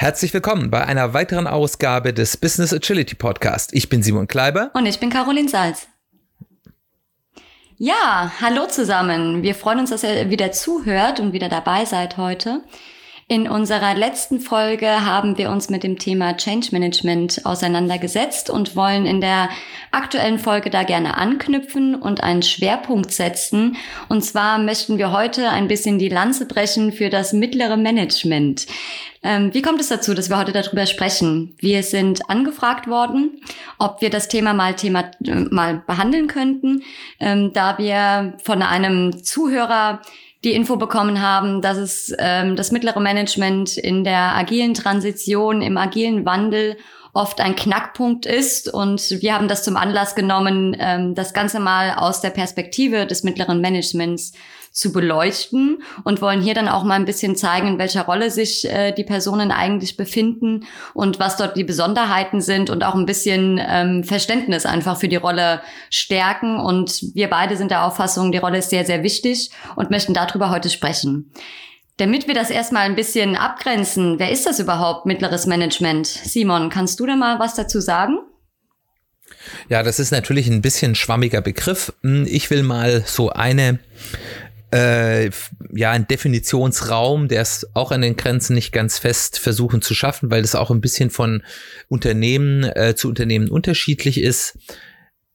[0.00, 3.74] Herzlich willkommen bei einer weiteren Ausgabe des Business Agility Podcast.
[3.74, 4.70] Ich bin Simon Kleiber.
[4.72, 5.88] Und ich bin Caroline Salz.
[7.76, 9.42] Ja, hallo zusammen.
[9.42, 12.62] Wir freuen uns, dass ihr wieder zuhört und wieder dabei seid heute.
[13.30, 19.06] In unserer letzten Folge haben wir uns mit dem Thema Change Management auseinandergesetzt und wollen
[19.06, 19.50] in der
[19.92, 23.76] aktuellen Folge da gerne anknüpfen und einen Schwerpunkt setzen.
[24.08, 28.66] Und zwar möchten wir heute ein bisschen die Lanze brechen für das mittlere Management.
[29.22, 31.54] Ähm, wie kommt es dazu, dass wir heute darüber sprechen?
[31.60, 33.40] Wir sind angefragt worden,
[33.78, 36.82] ob wir das Thema mal, Thema, äh, mal behandeln könnten,
[37.20, 40.02] ähm, da wir von einem Zuhörer
[40.44, 45.76] die Info bekommen haben, dass es ähm, das mittlere Management in der agilen Transition, im
[45.76, 46.76] agilen Wandel
[47.12, 48.72] oft ein Knackpunkt ist.
[48.72, 53.22] Und wir haben das zum Anlass genommen, ähm, das Ganze mal aus der Perspektive des
[53.22, 54.32] mittleren Managements
[54.80, 58.68] zu beleuchten und wollen hier dann auch mal ein bisschen zeigen, in welcher Rolle sich
[58.68, 63.60] äh, die Personen eigentlich befinden und was dort die Besonderheiten sind und auch ein bisschen
[63.62, 66.58] ähm, Verständnis einfach für die Rolle stärken.
[66.58, 70.50] Und wir beide sind der Auffassung, die Rolle ist sehr, sehr wichtig und möchten darüber
[70.50, 71.30] heute sprechen.
[71.98, 76.06] Damit wir das erstmal ein bisschen abgrenzen, wer ist das überhaupt, mittleres Management?
[76.06, 78.18] Simon, kannst du da mal was dazu sagen?
[79.68, 81.92] Ja, das ist natürlich ein bisschen schwammiger Begriff.
[82.02, 83.78] Hm, ich will mal so eine
[84.72, 85.30] äh,
[85.72, 90.30] ja, ein Definitionsraum, der es auch an den Grenzen nicht ganz fest versuchen zu schaffen,
[90.30, 91.42] weil das auch ein bisschen von
[91.88, 94.58] Unternehmen äh, zu Unternehmen unterschiedlich ist.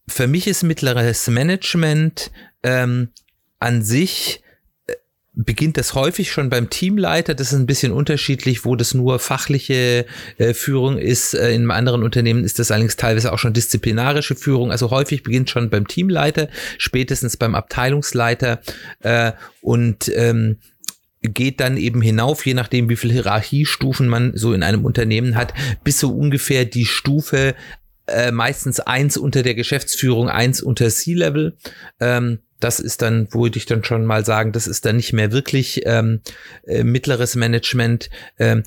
[0.07, 2.31] Für mich ist mittleres Management
[2.63, 3.09] ähm,
[3.59, 4.41] an sich
[5.35, 7.35] beginnt das häufig schon beim Teamleiter.
[7.35, 10.05] Das ist ein bisschen unterschiedlich, wo das nur fachliche
[10.37, 11.33] äh, Führung ist.
[11.33, 14.71] Äh, in anderen Unternehmen ist das allerdings teilweise auch schon disziplinarische Führung.
[14.71, 16.47] Also häufig beginnt schon beim Teamleiter,
[16.77, 18.61] spätestens beim Abteilungsleiter
[19.01, 20.57] äh, und ähm,
[21.21, 25.53] geht dann eben hinauf, je nachdem, wie viel Hierarchiestufen man so in einem Unternehmen hat,
[25.83, 27.55] bis so ungefähr die Stufe
[28.07, 31.57] äh, meistens eins unter der Geschäftsführung, eins unter C-Level.
[31.99, 35.31] Ähm, das ist dann, würde ich dann schon mal sagen, das ist dann nicht mehr
[35.31, 36.21] wirklich ähm,
[36.65, 38.09] äh, mittleres Management.
[38.39, 38.63] Ähm,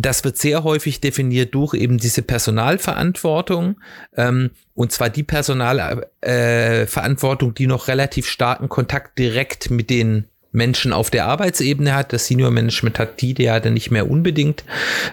[0.00, 3.80] das wird sehr häufig definiert durch eben diese Personalverantwortung,
[4.16, 10.92] ähm, und zwar die Personalverantwortung, äh, die noch relativ starken Kontakt direkt mit den Menschen
[10.92, 12.12] auf der Arbeitsebene hat.
[12.12, 14.64] Das Senior Management hat die ja dann nicht mehr unbedingt.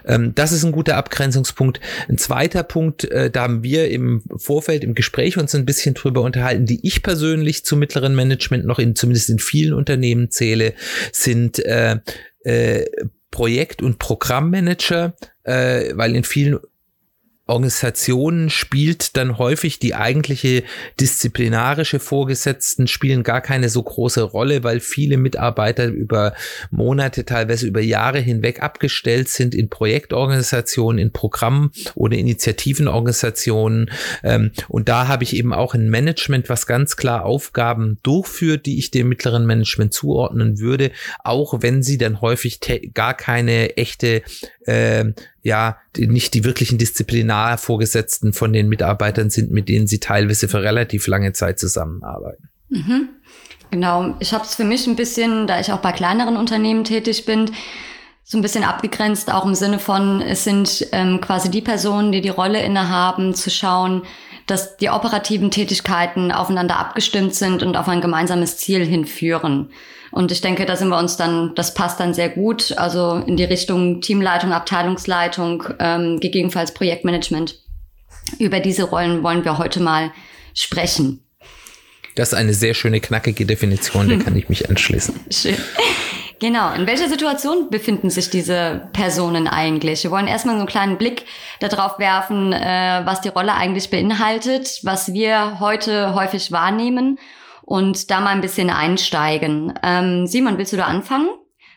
[0.06, 1.79] Ähm, das ist ein guter Abgrenzungspunkt.
[2.07, 6.22] Ein zweiter Punkt, äh, da haben wir im Vorfeld im Gespräch uns ein bisschen drüber
[6.22, 10.73] unterhalten, die ich persönlich zum mittleren Management noch in zumindest in vielen Unternehmen zähle,
[11.12, 11.97] sind äh,
[12.44, 12.85] äh,
[13.31, 15.13] Projekt- und Programmmanager,
[15.44, 16.59] äh, weil in vielen
[17.47, 20.63] Organisationen spielt dann häufig die eigentliche
[21.00, 26.34] disziplinarische Vorgesetzten spielen gar keine so große Rolle, weil viele Mitarbeiter über
[26.72, 33.91] Monate, teilweise über Jahre hinweg abgestellt sind in Projektorganisationen, in Programm- oder Initiativenorganisationen.
[34.23, 38.79] Ähm, und da habe ich eben auch ein Management, was ganz klar Aufgaben durchführt, die
[38.79, 40.91] ich dem mittleren Management zuordnen würde,
[41.23, 42.59] auch wenn sie dann häufig
[42.95, 44.23] gar keine echte
[44.66, 45.13] äh,
[45.45, 50.61] ja die, nicht die wirklichen Disziplinarvorgesetzten von den Mitarbeitern sind, mit denen sie teilweise für
[50.61, 52.50] relativ lange Zeit zusammenarbeiten.
[52.69, 53.09] Mhm.
[53.69, 57.25] Genau, ich habe es für mich ein bisschen, da ich auch bei kleineren Unternehmen tätig
[57.25, 57.51] bin,
[58.23, 62.22] so ein bisschen abgegrenzt, auch im Sinne von, es sind ähm, quasi die Personen, die
[62.22, 64.01] die Rolle innehaben, zu schauen,
[64.47, 69.69] dass die operativen Tätigkeiten aufeinander abgestimmt sind und auf ein gemeinsames Ziel hinführen.
[70.15, 73.35] Und ich denke, da sind wir uns dann, das passt dann sehr gut, also in
[73.35, 77.59] die Richtung Teamleitung, Abteilungsleitung, ähm, gegebenenfalls Projektmanagement.
[78.39, 80.13] Über diese Rollen wollen wir heute mal
[80.53, 81.21] sprechen.
[82.15, 85.19] Das ist eine sehr schöne, knackige Definition, der kann ich mich anschließen.
[85.29, 85.57] Schön.
[86.39, 86.73] Genau.
[86.73, 90.05] In welcher Situation befinden sich diese Personen eigentlich?
[90.05, 91.25] Wir wollen erstmal so einen kleinen Blick
[91.59, 97.19] darauf werfen, äh, was die Rolle eigentlich beinhaltet, was wir heute häufig wahrnehmen
[97.65, 99.73] und da mal ein bisschen einsteigen.
[99.83, 101.29] Ähm, Simon, willst du da anfangen?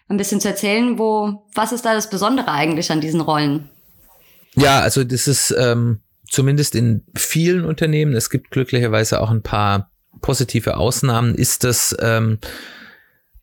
[0.08, 3.68] Ein bisschen zu erzählen, wo, was ist da das Besondere eigentlich an diesen Rollen?
[4.54, 9.90] Ja, also das ist ähm, zumindest in vielen Unternehmen, es gibt glücklicherweise auch ein paar
[10.20, 12.38] positive Ausnahmen, ist das ähm,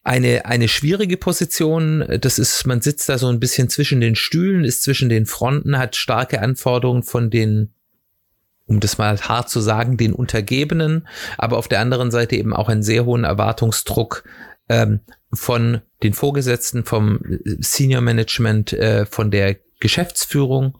[0.04, 2.06] eine, eine schwierige Position.
[2.22, 5.78] Das ist, man sitzt da so ein bisschen zwischen den Stühlen, ist zwischen den Fronten,
[5.78, 7.75] hat starke Anforderungen von den
[8.68, 11.08] um das mal hart zu sagen, den Untergebenen,
[11.38, 14.24] aber auf der anderen Seite eben auch einen sehr hohen Erwartungsdruck
[14.70, 15.02] ähm,
[15.32, 20.78] von den Vorgesetzten, vom Senior Management, äh, von der Geschäftsführung.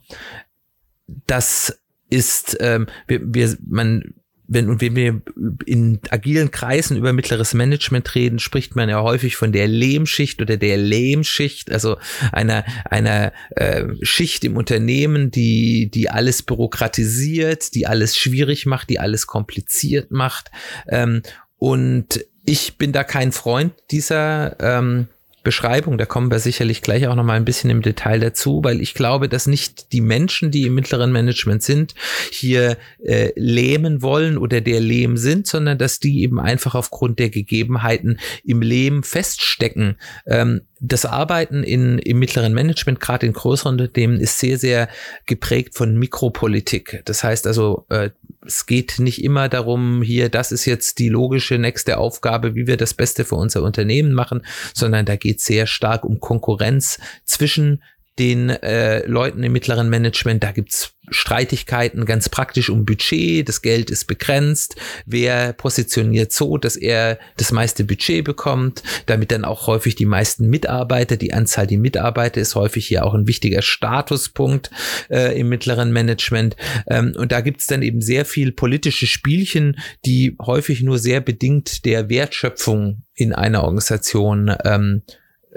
[1.26, 1.78] Das
[2.08, 4.14] ist, ähm, wir, wir, man
[4.48, 5.22] wenn, wenn wir
[5.64, 10.56] in agilen Kreisen über mittleres Management reden, spricht man ja häufig von der Lehmschicht oder
[10.56, 11.96] der Lehmschicht, also
[12.32, 19.00] einer, einer äh, Schicht im Unternehmen, die, die alles bürokratisiert, die alles schwierig macht, die
[19.00, 20.50] alles kompliziert macht.
[20.88, 21.22] Ähm,
[21.58, 25.08] und ich bin da kein Freund dieser ähm,
[25.46, 28.80] Beschreibung, da kommen wir sicherlich gleich auch noch mal ein bisschen im Detail dazu, weil
[28.80, 31.94] ich glaube, dass nicht die Menschen, die im mittleren Management sind,
[32.32, 37.30] hier äh, lähmen wollen oder der Lehm sind, sondern dass die eben einfach aufgrund der
[37.30, 39.98] Gegebenheiten im Lehm feststecken.
[40.26, 44.88] Ähm, das Arbeiten in, im mittleren Management, gerade in größeren Unternehmen, ist sehr, sehr
[45.26, 47.02] geprägt von Mikropolitik.
[47.04, 48.10] Das heißt also, äh,
[48.46, 52.76] es geht nicht immer darum, hier, das ist jetzt die logische nächste Aufgabe, wie wir
[52.76, 54.42] das Beste für unser Unternehmen machen,
[54.74, 57.82] sondern da geht es sehr stark um Konkurrenz zwischen
[58.18, 60.42] den äh, Leuten im mittleren Management.
[60.42, 63.48] Da gibt's Streitigkeiten ganz praktisch um Budget.
[63.48, 64.76] Das Geld ist begrenzt.
[65.04, 70.48] Wer positioniert so, dass er das meiste Budget bekommt, damit dann auch häufig die meisten
[70.48, 74.70] Mitarbeiter, die Anzahl der Mitarbeiter ist häufig hier auch ein wichtiger Statuspunkt
[75.10, 76.56] äh, im mittleren Management.
[76.88, 81.84] Ähm, und da gibt's dann eben sehr viel politische Spielchen, die häufig nur sehr bedingt
[81.84, 85.02] der Wertschöpfung in einer Organisation ähm,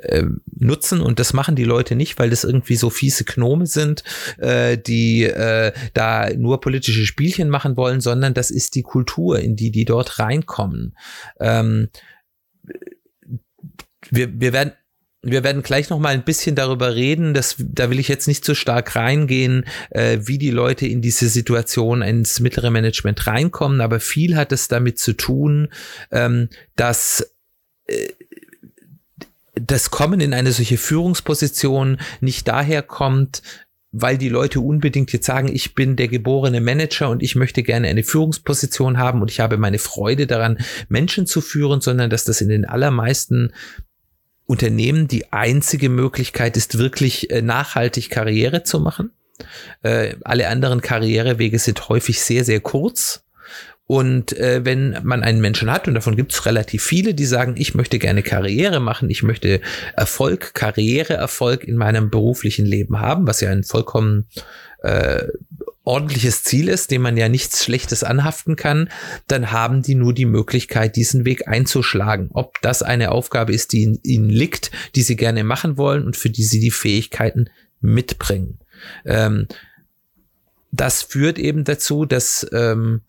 [0.04, 0.26] äh,
[0.58, 4.04] nutzen und das machen die Leute nicht, weil das irgendwie so fiese Gnome sind,
[4.38, 9.56] äh, die äh, da nur politische Spielchen machen wollen, sondern das ist die Kultur, in
[9.56, 10.96] die die dort reinkommen.
[11.40, 11.90] Ähm,
[14.12, 14.74] wir, wir werden
[15.22, 18.46] wir werden gleich noch mal ein bisschen darüber reden, dass da will ich jetzt nicht
[18.46, 24.00] so stark reingehen, äh, wie die Leute in diese Situation ins mittlere Management reinkommen, aber
[24.00, 25.70] viel hat es damit zu tun,
[26.12, 26.48] ähm,
[26.78, 27.36] dass
[27.88, 28.08] äh,
[29.66, 33.42] das Kommen in eine solche Führungsposition nicht daher kommt,
[33.92, 37.88] weil die Leute unbedingt jetzt sagen, ich bin der geborene Manager und ich möchte gerne
[37.88, 40.60] eine Führungsposition haben und ich habe meine Freude daran,
[40.90, 43.52] Menschen zu führen, sondern dass das in den allermeisten
[44.46, 49.12] Unternehmen die einzige Möglichkeit ist, wirklich äh, nachhaltig Karriere zu machen.
[49.84, 53.24] Äh, alle anderen Karrierewege sind häufig sehr, sehr kurz
[53.92, 57.56] und äh, wenn man einen Menschen hat, und davon gibt es relativ viele, die sagen,
[57.58, 59.62] ich möchte gerne Karriere machen, ich möchte
[59.96, 64.28] Erfolg, Karriereerfolg in meinem beruflichen Leben haben, was ja ein vollkommen
[64.84, 65.24] äh,
[65.86, 68.90] ordentliches Ziel ist, dem man ja nichts Schlechtes anhaften kann,
[69.26, 72.30] dann haben die nur die Möglichkeit, diesen Weg einzuschlagen.
[72.32, 76.16] Ob das eine Aufgabe ist, die in ihnen liegt, die sie gerne machen wollen und
[76.16, 77.50] für die sie die Fähigkeiten
[77.82, 78.60] mitbringen.
[79.04, 79.48] Ähm,
[80.72, 83.02] das führt eben dazu, dass ähm,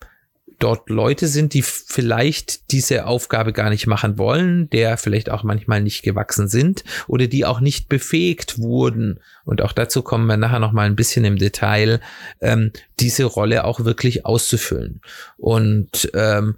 [0.63, 5.81] dort Leute sind, die vielleicht diese Aufgabe gar nicht machen wollen, der vielleicht auch manchmal
[5.81, 9.19] nicht gewachsen sind oder die auch nicht befähigt wurden.
[9.43, 11.99] Und auch dazu kommen wir nachher noch mal ein bisschen im Detail,
[12.39, 15.01] ähm, diese Rolle auch wirklich auszufüllen.
[15.37, 16.57] Und ähm,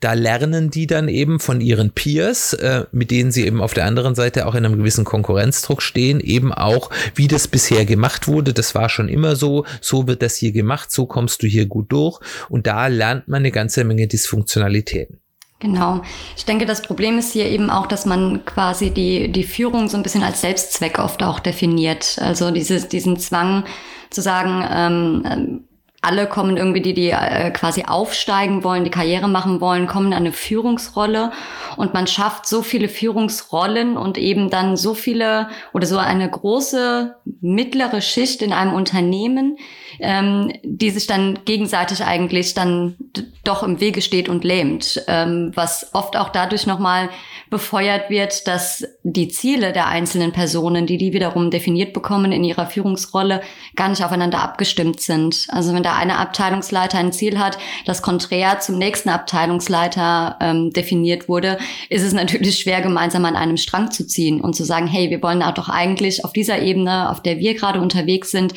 [0.00, 3.84] da lernen die dann eben von ihren Peers, äh, mit denen sie eben auf der
[3.84, 8.52] anderen Seite auch in einem gewissen Konkurrenzdruck stehen, eben auch, wie das bisher gemacht wurde.
[8.52, 11.90] Das war schon immer so, so wird das hier gemacht, so kommst du hier gut
[11.90, 12.20] durch.
[12.48, 15.20] Und da lernt man eine ganze Menge Dysfunktionalitäten.
[15.60, 16.02] Genau.
[16.36, 19.96] Ich denke, das Problem ist hier eben auch, dass man quasi die, die Führung so
[19.96, 22.18] ein bisschen als Selbstzweck oft auch definiert.
[22.20, 23.64] Also dieses, diesen Zwang
[24.10, 25.67] zu sagen, ähm, ähm
[26.08, 30.14] alle kommen irgendwie, die, die äh, quasi aufsteigen wollen, die Karriere machen wollen, kommen in
[30.14, 31.32] eine Führungsrolle
[31.76, 37.14] und man schafft so viele Führungsrollen und eben dann so viele oder so eine große
[37.42, 39.58] mittlere Schicht in einem Unternehmen,
[40.00, 42.96] ähm, die sich dann gegenseitig eigentlich dann
[43.44, 47.10] doch im Wege steht und lähmt, ähm, was oft auch dadurch nochmal
[47.50, 52.66] befeuert wird, dass die Ziele der einzelnen Personen, die die wiederum definiert bekommen in ihrer
[52.66, 53.42] Führungsrolle,
[53.76, 55.46] gar nicht aufeinander abgestimmt sind.
[55.50, 61.28] Also wenn da eine Abteilungsleiter ein Ziel hat, das konträr zum nächsten Abteilungsleiter ähm, definiert
[61.28, 65.10] wurde, ist es natürlich schwer, gemeinsam an einem Strang zu ziehen und zu sagen, hey,
[65.10, 68.54] wir wollen doch eigentlich auf dieser Ebene, auf der wir gerade unterwegs sind,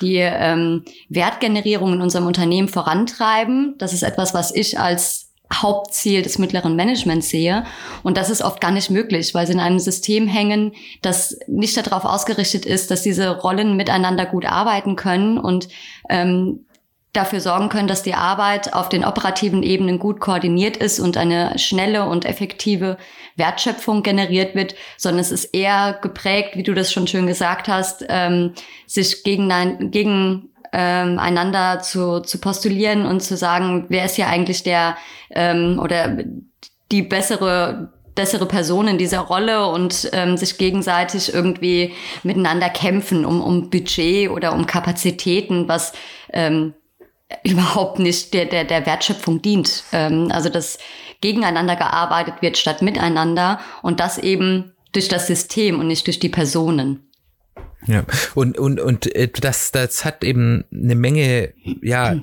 [0.00, 3.74] die ähm, Wertgenerierung in unserem Unternehmen vorantreiben.
[3.78, 7.64] Das ist etwas, was ich als Hauptziel des mittleren Managements sehe.
[8.02, 11.76] Und das ist oft gar nicht möglich, weil sie in einem System hängen, das nicht
[11.76, 15.68] darauf ausgerichtet ist, dass diese Rollen miteinander gut arbeiten können und
[16.08, 16.66] ähm,
[17.12, 21.58] dafür sorgen können, dass die Arbeit auf den operativen Ebenen gut koordiniert ist und eine
[21.58, 22.98] schnelle und effektive
[23.36, 28.04] Wertschöpfung generiert wird, sondern es ist eher geprägt, wie du das schon schön gesagt hast,
[28.08, 28.52] ähm,
[28.86, 34.62] sich gegen, gegen ähm, einander zu, zu postulieren und zu sagen, wer ist hier eigentlich
[34.62, 34.96] der
[35.30, 36.16] ähm, oder
[36.92, 43.40] die bessere bessere Person in dieser Rolle und ähm, sich gegenseitig irgendwie miteinander kämpfen um,
[43.40, 45.92] um Budget oder um Kapazitäten, was
[46.32, 46.74] ähm,
[47.44, 49.84] überhaupt nicht der, der, der Wertschöpfung dient.
[49.92, 50.78] Ähm, also dass
[51.20, 56.28] gegeneinander gearbeitet wird statt miteinander und das eben durch das System und nicht durch die
[56.28, 57.06] Personen.
[57.86, 62.16] Ja, und, und, und äh, das, das hat eben eine Menge, ja,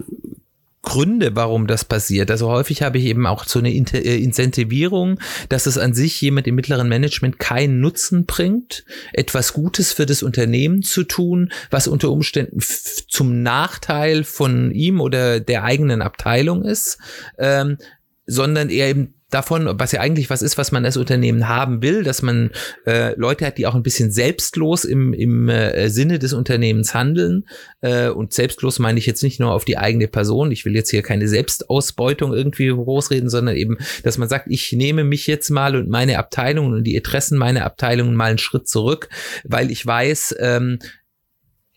[0.87, 2.31] Gründe, warum das passiert.
[2.31, 6.47] Also häufig habe ich eben auch so eine äh, Incentivierung, dass es an sich jemand
[6.47, 12.09] im mittleren Management keinen Nutzen bringt, etwas Gutes für das Unternehmen zu tun, was unter
[12.09, 12.61] Umständen
[13.09, 16.99] zum Nachteil von ihm oder der eigenen Abteilung ist,
[17.37, 17.77] ähm,
[18.25, 22.03] sondern er eben davon, was ja eigentlich was ist, was man als Unternehmen haben will,
[22.03, 22.51] dass man
[22.85, 27.45] äh, Leute hat, die auch ein bisschen selbstlos im, im äh, Sinne des Unternehmens handeln.
[27.81, 30.51] Äh, und selbstlos meine ich jetzt nicht nur auf die eigene Person.
[30.51, 35.03] Ich will jetzt hier keine Selbstausbeutung irgendwie großreden, sondern eben, dass man sagt, ich nehme
[35.03, 39.09] mich jetzt mal und meine Abteilungen und die Interessen meiner Abteilungen mal einen Schritt zurück,
[39.43, 40.79] weil ich weiß, ähm,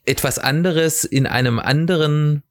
[0.05, 2.43] etwas anderes in einem anderen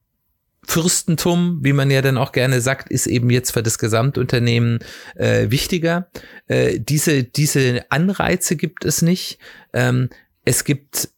[0.66, 4.80] Fürstentum, wie man ja dann auch gerne sagt, ist eben jetzt für das Gesamtunternehmen
[5.16, 6.08] äh, wichtiger.
[6.46, 9.38] Äh, diese, diese Anreize gibt es nicht.
[9.72, 10.10] Ähm,
[10.44, 11.08] es gibt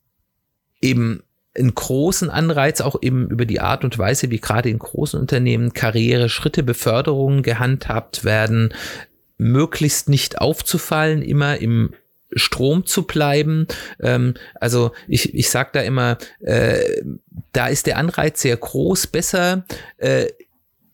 [0.80, 1.22] eben
[1.56, 5.72] einen großen Anreiz, auch eben über die Art und Weise, wie gerade in großen Unternehmen
[5.72, 8.72] Karriere, Schritte, Beförderungen gehandhabt werden,
[9.36, 11.92] möglichst nicht aufzufallen, immer im
[12.34, 13.66] Strom zu bleiben.
[14.00, 17.02] Ähm, also ich, ich sage da immer, äh,
[17.52, 19.64] da ist der Anreiz sehr groß, besser
[19.98, 20.26] äh,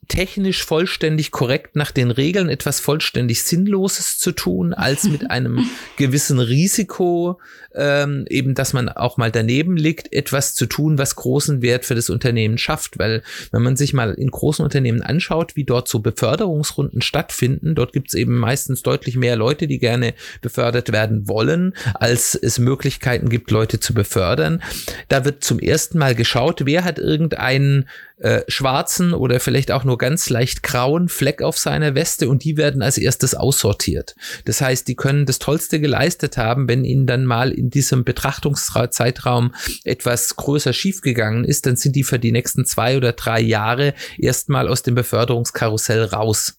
[0.08, 6.40] technisch vollständig korrekt nach den Regeln etwas vollständig Sinnloses zu tun, als mit einem gewissen
[6.40, 7.38] Risiko,
[7.74, 11.94] ähm, eben, dass man auch mal daneben liegt, etwas zu tun, was großen Wert für
[11.94, 12.98] das Unternehmen schafft.
[12.98, 13.22] Weil
[13.52, 18.08] wenn man sich mal in großen Unternehmen anschaut, wie dort so Beförderungsrunden stattfinden, dort gibt
[18.08, 23.50] es eben meistens deutlich mehr Leute, die gerne befördert werden wollen, als es Möglichkeiten gibt,
[23.50, 24.62] Leute zu befördern.
[25.08, 27.88] Da wird zum ersten Mal geschaut, wer hat irgendeinen
[28.20, 32.56] äh, schwarzen oder vielleicht auch nur ganz leicht grauen Fleck auf seiner Weste und die
[32.56, 34.16] werden als erstes aussortiert.
[34.44, 39.54] Das heißt, die können das Tollste geleistet haben, wenn ihnen dann mal in diesem Betrachtungszeitraum
[39.84, 44.68] etwas größer schiefgegangen ist, dann sind die für die nächsten zwei oder drei Jahre erstmal
[44.68, 46.58] aus dem Beförderungskarussell raus.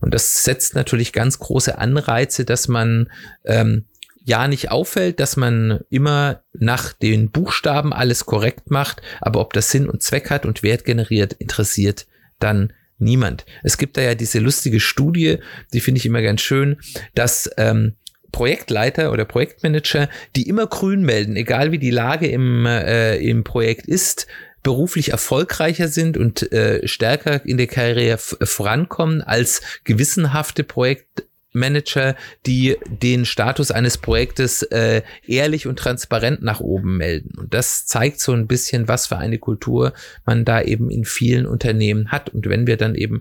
[0.00, 3.10] Und das setzt natürlich ganz große Anreize, dass man
[3.44, 3.86] ähm,
[4.24, 9.70] ja nicht auffällt, dass man immer nach den Buchstaben alles korrekt macht, aber ob das
[9.70, 12.06] Sinn und Zweck hat und Wert generiert, interessiert
[12.38, 13.46] dann niemand.
[13.62, 15.38] Es gibt da ja diese lustige Studie,
[15.72, 16.76] die finde ich immer ganz schön,
[17.14, 17.94] dass ähm,
[18.32, 23.86] Projektleiter oder Projektmanager, die immer grün melden, egal wie die Lage im, äh, im Projekt
[23.86, 24.26] ist,
[24.62, 32.16] beruflich erfolgreicher sind und äh, stärker in der Karriere vorankommen als gewissenhafte Projekt Manager,
[32.46, 37.38] die den Status eines Projektes äh, ehrlich und transparent nach oben melden.
[37.38, 39.92] Und das zeigt so ein bisschen, was für eine Kultur
[40.24, 42.30] man da eben in vielen Unternehmen hat.
[42.30, 43.20] Und wenn wir dann eben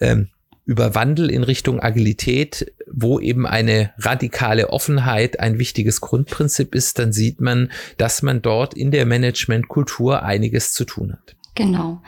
[0.00, 0.28] ähm,
[0.66, 7.12] über Wandel in Richtung Agilität, wo eben eine radikale Offenheit ein wichtiges Grundprinzip ist, dann
[7.12, 11.36] sieht man, dass man dort in der Managementkultur einiges zu tun hat.
[11.54, 12.02] Genau.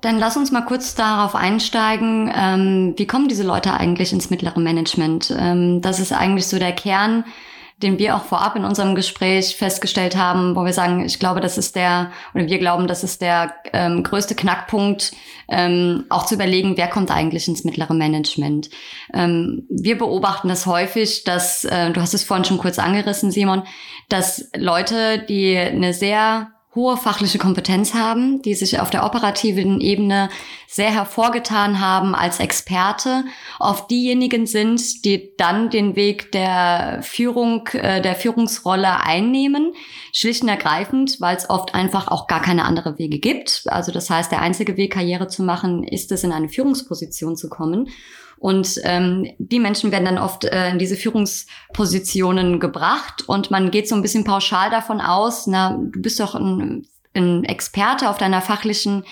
[0.00, 4.58] Dann lass uns mal kurz darauf einsteigen, ähm, wie kommen diese Leute eigentlich ins mittlere
[4.58, 5.34] Management?
[5.38, 7.24] Ähm, das ist eigentlich so der Kern,
[7.82, 11.58] den wir auch vorab in unserem Gespräch festgestellt haben, wo wir sagen, ich glaube, das
[11.58, 15.12] ist der, oder wir glauben, das ist der ähm, größte Knackpunkt,
[15.48, 18.70] ähm, auch zu überlegen, wer kommt eigentlich ins mittlere Management.
[19.14, 23.62] Ähm, wir beobachten das häufig, dass, äh, du hast es vorhin schon kurz angerissen, Simon,
[24.08, 30.28] dass Leute, die eine sehr hohe fachliche Kompetenz haben, die sich auf der operativen Ebene
[30.68, 33.24] sehr hervorgetan haben als Experte,
[33.58, 39.72] oft diejenigen sind, die dann den Weg der Führung, äh, der Führungsrolle einnehmen,
[40.12, 43.64] schlicht und ergreifend, weil es oft einfach auch gar keine andere Wege gibt.
[43.66, 47.48] Also das heißt, der einzige Weg, Karriere zu machen, ist es, in eine Führungsposition zu
[47.48, 47.88] kommen.
[48.40, 53.86] Und ähm, die Menschen werden dann oft äh, in diese Führungspositionen gebracht und man geht
[53.86, 58.40] so ein bisschen pauschal davon aus, na, du bist doch ein, ein Experte auf deiner
[58.40, 59.04] fachlichen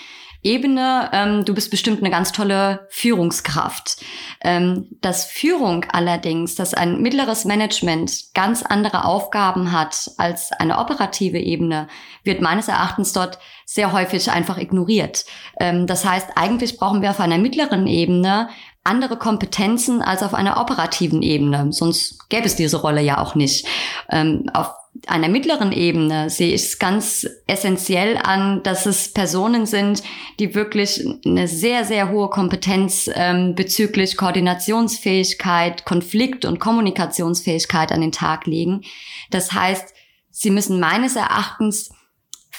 [0.43, 4.05] Ebene, ähm, du bist bestimmt eine ganz tolle Führungskraft.
[4.41, 11.39] Ähm, dass Führung allerdings, dass ein mittleres Management ganz andere Aufgaben hat als eine operative
[11.39, 11.89] Ebene,
[12.23, 15.25] wird meines Erachtens dort sehr häufig einfach ignoriert.
[15.59, 18.49] Ähm, das heißt, eigentlich brauchen wir auf einer mittleren Ebene
[18.89, 21.73] andere Kompetenzen als auf einer operativen Ebene.
[21.73, 23.67] Sonst gäbe es diese Rolle ja auch nicht.
[24.11, 24.71] Ähm, auf
[25.07, 30.03] einer mittleren Ebene sehe ich es ganz essentiell an, dass es Personen sind,
[30.41, 38.13] die wirklich eine sehr, sehr hohe Kompetenz ähm, bezüglich Koordinationsfähigkeit, Konflikt- und Kommunikationsfähigkeit an den
[38.13, 38.83] Tag legen.
[39.31, 39.95] Das heißt,
[40.31, 41.91] sie müssen meines Erachtens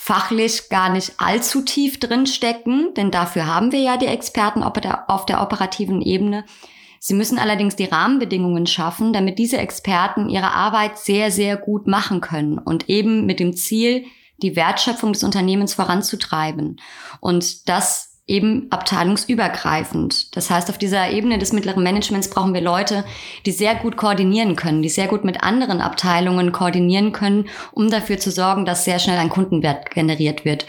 [0.10, 5.44] fachlich gar nicht allzu tief drinstecken, denn dafür haben wir ja die Experten auf der,
[5.44, 6.46] operativen Ebene.
[7.00, 12.22] Sie müssen allerdings die Rahmenbedingungen schaffen, damit diese Experten ihre Arbeit sehr, sehr gut machen
[12.22, 14.06] können und eben mit dem Ziel,
[14.42, 16.82] die Wertschöpfung des Unternehmens voranzutreiben.
[17.20, 20.36] Und das eben abteilungsübergreifend.
[20.36, 23.03] Das heißt, auf dieser Ebene des mittleren Managements brauchen wir Leute,
[23.45, 28.19] die sehr gut koordinieren können, die sehr gut mit anderen Abteilungen koordinieren können, um dafür
[28.19, 30.65] zu sorgen, dass sehr schnell ein Kundenwert generiert wird.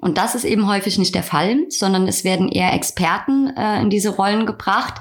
[0.00, 3.90] Und das ist eben häufig nicht der Fall, sondern es werden eher Experten äh, in
[3.90, 4.94] diese Rollen gebracht,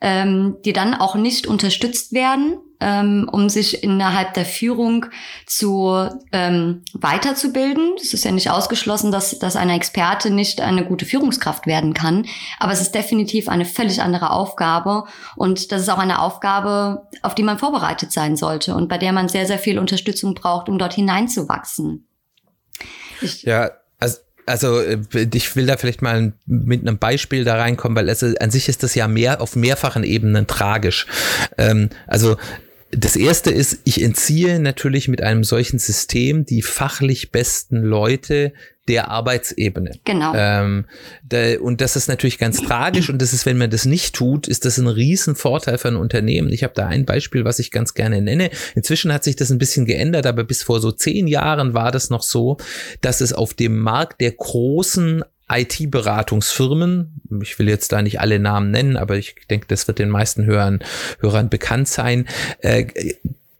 [0.00, 5.06] ähm, die dann auch nicht unterstützt werden, ähm, um sich innerhalb der Führung
[5.46, 7.94] zu ähm, weiterzubilden.
[8.00, 12.26] Es ist ja nicht ausgeschlossen, dass, dass eine Experte nicht eine gute Führungskraft werden kann,
[12.58, 15.04] aber es ist definitiv eine völlig andere Aufgabe
[15.36, 19.12] und das ist auch eine Aufgabe, auf die man vorbereitet sein sollte und bei der
[19.12, 22.06] man sehr, sehr viel Unterstützung braucht, um dort hineinzuwachsen.
[23.22, 28.08] Ich ja, also also ich will da vielleicht mal mit einem Beispiel da reinkommen, weil
[28.08, 31.06] es, an sich ist das ja mehr auf mehrfachen Ebenen tragisch.
[31.58, 32.36] Ähm, also
[32.90, 38.52] das erste ist, ich entziehe natürlich mit einem solchen System die fachlich besten Leute
[38.88, 39.92] der Arbeitsebene.
[40.04, 40.32] Genau.
[40.36, 40.86] Ähm,
[41.28, 44.46] da, und das ist natürlich ganz tragisch und das ist, wenn man das nicht tut,
[44.46, 46.52] ist das ein Riesenvorteil für ein Unternehmen.
[46.52, 48.50] Ich habe da ein Beispiel, was ich ganz gerne nenne.
[48.76, 52.10] Inzwischen hat sich das ein bisschen geändert, aber bis vor so zehn Jahren war das
[52.10, 52.58] noch so,
[53.00, 58.70] dass es auf dem Markt der großen IT-Beratungsfirmen, ich will jetzt da nicht alle Namen
[58.70, 60.80] nennen, aber ich denke, das wird den meisten Hörern,
[61.20, 62.26] Hörern bekannt sein,
[62.60, 62.86] äh,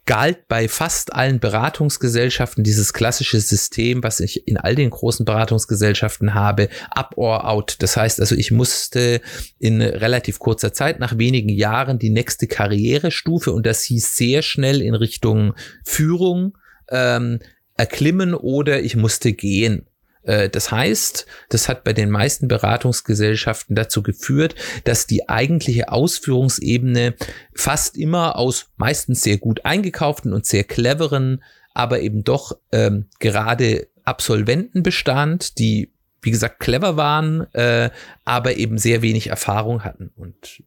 [0.07, 6.33] galt bei fast allen Beratungsgesellschaften dieses klassische System, was ich in all den großen Beratungsgesellschaften
[6.33, 7.76] habe, up or out.
[7.81, 9.21] Das heißt also, ich musste
[9.59, 14.81] in relativ kurzer Zeit, nach wenigen Jahren, die nächste Karrierestufe, und das hieß sehr schnell
[14.81, 16.57] in Richtung Führung,
[16.88, 17.40] ähm,
[17.76, 19.87] erklimmen oder ich musste gehen.
[20.26, 24.54] Äh, das heißt, das hat bei den meisten Beratungsgesellschaften dazu geführt,
[24.85, 27.14] dass die eigentliche Ausführungsebene
[27.54, 31.42] fast immer aus meistens sehr gut eingekauften und sehr cleveren,
[31.73, 35.92] aber eben doch ähm, gerade Absolventen bestand, die
[36.23, 37.90] wie gesagt clever waren, äh,
[38.24, 40.62] aber eben sehr wenig Erfahrung hatten und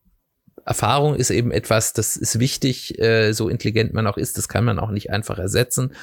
[0.65, 4.63] Erfahrung ist eben etwas, das ist wichtig, äh, so intelligent man auch ist, das kann
[4.63, 5.93] man auch nicht einfach ersetzen.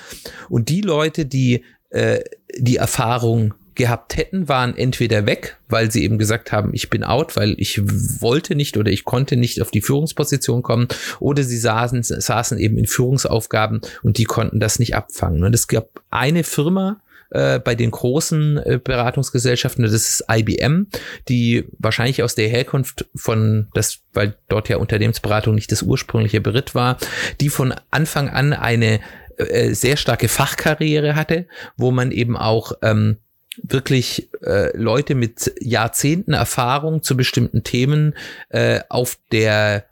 [0.49, 2.21] Und die Leute, die äh,
[2.57, 7.37] die Erfahrung gehabt hätten, waren entweder weg, weil sie eben gesagt haben, ich bin out,
[7.37, 7.81] weil ich
[8.21, 10.89] wollte nicht oder ich konnte nicht auf die Führungsposition kommen,
[11.21, 15.45] oder sie saßen, saßen eben in Führungsaufgaben und die konnten das nicht abfangen.
[15.45, 20.87] Und es gab eine Firma, äh, bei den großen äh, Beratungsgesellschaften, das ist IBM,
[21.29, 26.75] die wahrscheinlich aus der Herkunft von das, weil dort ja Unternehmensberatung nicht das ursprüngliche Beritt
[26.77, 26.99] war,
[27.41, 29.01] die von Anfang an eine
[29.39, 31.47] äh, sehr starke Fachkarriere hatte,
[31.77, 33.19] wo man eben auch ähm,
[33.63, 38.15] wirklich äh, Leute mit Jahrzehnten Erfahrung zu bestimmten Themen
[38.51, 39.87] äh, auf der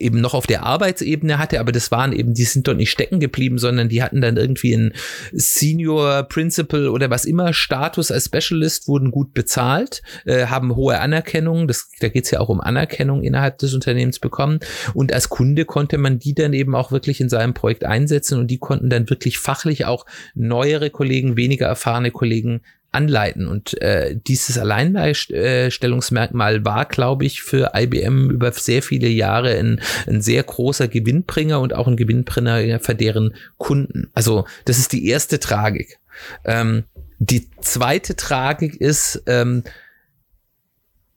[0.00, 3.20] eben noch auf der Arbeitsebene hatte, aber das waren eben, die sind dort nicht stecken
[3.20, 4.92] geblieben, sondern die hatten dann irgendwie einen
[5.32, 11.68] Senior Principal oder was immer Status als Specialist, wurden gut bezahlt, äh, haben hohe Anerkennung,
[11.68, 14.60] das, da geht's ja auch um Anerkennung innerhalb des Unternehmens bekommen.
[14.94, 18.48] Und als Kunde konnte man die dann eben auch wirklich in seinem Projekt einsetzen und
[18.48, 23.46] die konnten dann wirklich fachlich auch neuere Kollegen, weniger erfahrene Kollegen anleiten.
[23.46, 30.20] Und äh, dieses Alleinstellungsmerkmal war, glaube ich, für IBM über sehr viele Jahre ein, ein
[30.20, 34.10] sehr großer Gewinnbringer und auch ein Gewinnbringer für deren Kunden.
[34.12, 35.98] Also das ist die erste Tragik.
[36.44, 36.84] Ähm,
[37.18, 39.62] die zweite Tragik ist, ähm,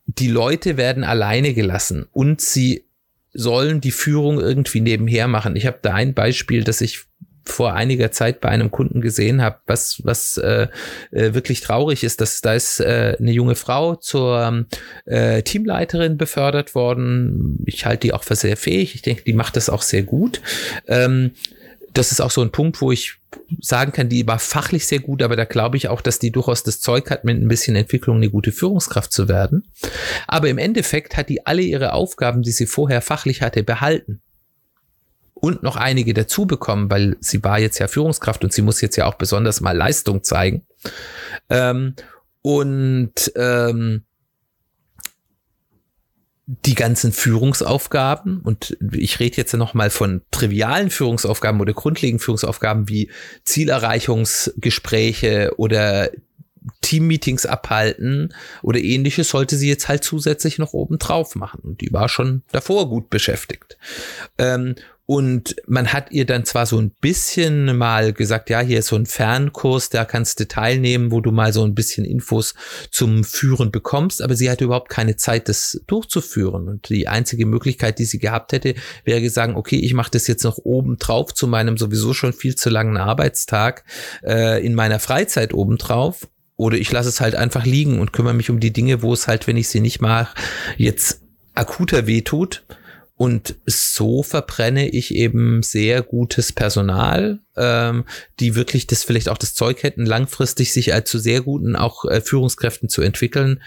[0.05, 2.83] die Leute werden alleine gelassen und sie
[3.33, 5.55] sollen die Führung irgendwie nebenher machen.
[5.55, 7.05] Ich habe da ein Beispiel, das ich
[7.45, 10.67] vor einiger Zeit bei einem Kunden gesehen habe, was was äh,
[11.11, 14.65] äh, wirklich traurig ist, dass da ist äh, eine junge Frau zur
[15.05, 17.59] äh, Teamleiterin befördert worden.
[17.65, 18.95] Ich halte die auch für sehr fähig.
[18.95, 20.41] Ich denke, die macht das auch sehr gut.
[20.87, 21.31] Ähm,
[21.93, 23.19] das ist auch so ein Punkt, wo ich
[23.59, 26.63] sagen kann, die war fachlich sehr gut, aber da glaube ich auch, dass die durchaus
[26.63, 29.71] das Zeug hat, mit ein bisschen Entwicklung eine gute Führungskraft zu werden.
[30.27, 34.22] Aber im Endeffekt hat die alle ihre Aufgaben, die sie vorher fachlich hatte, behalten
[35.43, 38.95] und noch einige dazu bekommen, weil sie war jetzt ja Führungskraft und sie muss jetzt
[38.95, 40.65] ja auch besonders mal Leistung zeigen.
[41.49, 41.95] Ähm,
[42.41, 44.05] und ähm,
[46.45, 52.87] die ganzen Führungsaufgaben und ich rede jetzt noch mal von trivialen Führungsaufgaben oder grundlegenden Führungsaufgaben
[52.87, 53.11] wie
[53.43, 56.09] Zielerreichungsgespräche oder
[56.81, 61.61] Teammeetings abhalten oder ähnliches, sollte sie jetzt halt zusätzlich noch oben drauf machen.
[61.63, 63.77] Und die war schon davor gut beschäftigt.
[64.37, 68.87] Ähm, und man hat ihr dann zwar so ein bisschen mal gesagt, ja, hier ist
[68.87, 72.53] so ein Fernkurs, da kannst du teilnehmen, wo du mal so ein bisschen Infos
[72.89, 76.69] zum Führen bekommst, aber sie hatte überhaupt keine Zeit, das durchzuführen.
[76.69, 80.45] Und die einzige Möglichkeit, die sie gehabt hätte, wäre gesagt, okay, ich mache das jetzt
[80.45, 83.83] noch oben drauf zu meinem sowieso schon viel zu langen Arbeitstag
[84.23, 86.29] äh, in meiner Freizeit oben drauf.
[86.55, 89.27] Oder ich lasse es halt einfach liegen und kümmere mich um die Dinge, wo es
[89.27, 90.35] halt, wenn ich sie nicht mache,
[90.77, 91.21] jetzt
[91.55, 92.63] akuter wehtut.
[92.67, 92.77] tut
[93.15, 98.05] und so verbrenne ich eben sehr gutes Personal, ähm,
[98.39, 102.05] die wirklich das vielleicht auch das Zeug hätten, langfristig sich als zu sehr guten auch
[102.05, 103.61] äh, Führungskräften zu entwickeln,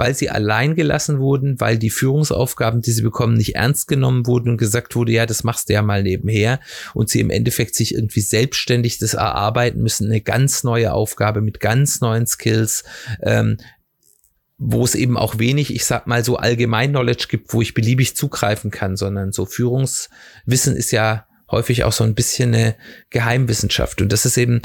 [0.00, 4.48] weil sie allein gelassen wurden, weil die Führungsaufgaben, die sie bekommen, nicht ernst genommen wurden
[4.48, 6.58] und gesagt wurde, ja, das machst du ja mal nebenher
[6.94, 11.60] und sie im Endeffekt sich irgendwie selbstständig das erarbeiten müssen, eine ganz neue Aufgabe mit
[11.60, 12.82] ganz neuen Skills,
[13.22, 13.58] ähm,
[14.56, 18.16] wo es eben auch wenig, ich sag mal so allgemein Knowledge gibt, wo ich beliebig
[18.16, 22.74] zugreifen kann, sondern so Führungswissen ist ja häufig auch so ein bisschen eine
[23.10, 24.00] Geheimwissenschaft.
[24.00, 24.62] Und das ist eben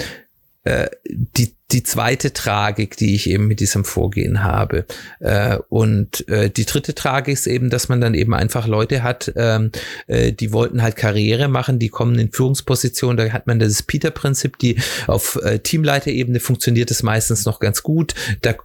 [0.65, 4.85] äh, die, die zweite Tragik, die ich eben mit diesem Vorgehen habe.
[5.19, 9.31] Äh, und äh, die dritte Tragik ist eben, dass man dann eben einfach Leute hat,
[9.35, 9.71] ähm,
[10.07, 14.59] äh, die wollten halt Karriere machen, die kommen in Führungspositionen, da hat man das Peter-Prinzip,
[14.59, 18.13] die auf äh, Teamleiterebene funktioniert es meistens noch ganz gut.
[18.41, 18.55] Da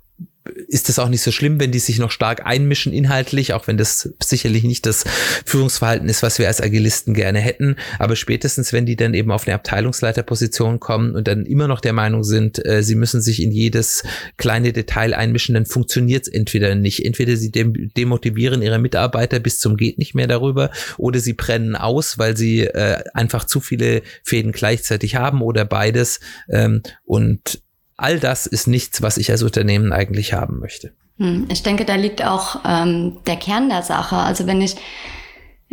[0.70, 3.76] ist es auch nicht so schlimm, wenn die sich noch stark einmischen inhaltlich, auch wenn
[3.76, 5.04] das sicherlich nicht das
[5.44, 7.76] Führungsverhalten ist, was wir als Agilisten gerne hätten.
[7.98, 11.92] Aber spätestens, wenn die dann eben auf eine Abteilungsleiterposition kommen und dann immer noch der
[11.92, 14.04] Meinung sind, äh, sie müssen sich in jedes
[14.36, 17.04] kleine Detail einmischen, dann funktioniert es entweder nicht.
[17.04, 21.74] Entweder sie dem demotivieren ihre Mitarbeiter bis zum geht nicht mehr darüber oder sie brennen
[21.74, 26.20] aus, weil sie äh, einfach zu viele Fäden gleichzeitig haben oder beides.
[26.48, 27.60] Ähm, und
[28.00, 30.92] all das ist nichts, was ich als Unternehmen eigentlich haben möchte.
[31.18, 34.16] Hm, ich denke, da liegt auch ähm, der Kern der Sache.
[34.16, 34.76] Also wenn ich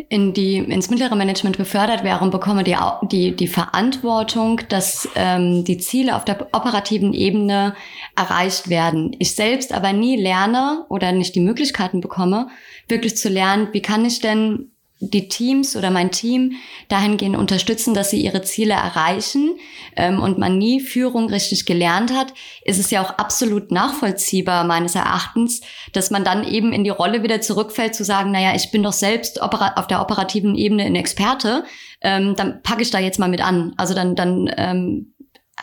[0.10, 2.76] in die, ins mittlere Management befördert wäre und bekomme die,
[3.12, 7.74] die, die Verantwortung, dass ähm, die Ziele auf der operativen Ebene
[8.16, 9.16] erreicht werden.
[9.18, 12.48] Ich selbst aber nie lerne oder nicht die Möglichkeiten bekomme,
[12.88, 16.54] wirklich zu lernen, wie kann ich denn die Teams oder mein Team
[16.90, 19.56] dahingehend unterstützen, dass sie ihre Ziele erreichen
[19.96, 22.34] ähm, und man nie Führung richtig gelernt hat,
[22.64, 25.62] ist es ja auch absolut nachvollziehbar meines Erachtens,
[25.94, 28.94] dass man dann eben in die Rolle wieder zurückfällt zu sagen, naja, ich bin doch
[28.94, 31.64] selbst auf der operativen Ebene ein Experte,
[32.02, 33.74] ähm, dann packe ich da jetzt mal mit an.
[33.78, 35.14] Also dann, dann ähm,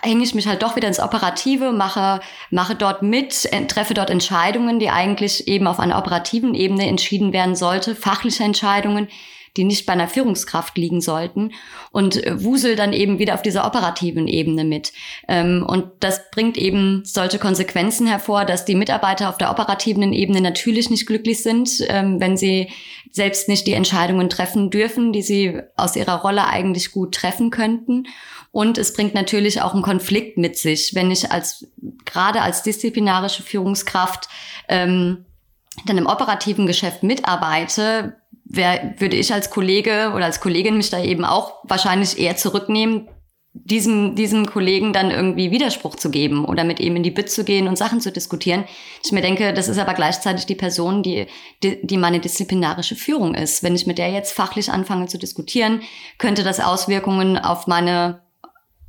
[0.03, 4.79] hänge ich mich halt doch wieder ins Operative, mache, mache dort mit, treffe dort Entscheidungen,
[4.79, 9.09] die eigentlich eben auf einer operativen Ebene entschieden werden sollte, fachliche Entscheidungen,
[9.57, 11.53] die nicht bei einer Führungskraft liegen sollten
[11.91, 14.93] und wusel dann eben wieder auf dieser operativen Ebene mit.
[15.29, 20.41] Ähm, und das bringt eben solche Konsequenzen hervor, dass die Mitarbeiter auf der operativen Ebene
[20.41, 22.71] natürlich nicht glücklich sind, ähm, wenn sie
[23.11, 28.09] selbst nicht die Entscheidungen treffen dürfen, die sie aus ihrer Rolle eigentlich gut treffen könnten.
[28.51, 31.67] Und es bringt natürlich auch einen Konflikt mit sich, wenn ich als
[32.05, 34.29] gerade als disziplinarische Führungskraft
[34.69, 35.25] ähm,
[35.87, 38.17] dann im operativen Geschäft mitarbeite,
[38.57, 43.09] wär, würde ich als Kollege oder als Kollegin mich da eben auch wahrscheinlich eher zurücknehmen,
[43.55, 47.45] diesem, diesem Kollegen dann irgendwie Widerspruch zu geben oder mit ihm in die Bütt zu
[47.45, 48.65] gehen und Sachen zu diskutieren.
[49.05, 51.27] Ich mir denke, das ist aber gleichzeitig die Person, die,
[51.63, 53.63] die, die meine disziplinarische Führung ist.
[53.63, 55.83] Wenn ich mit der jetzt fachlich anfange zu diskutieren,
[56.19, 58.24] könnte das Auswirkungen auf meine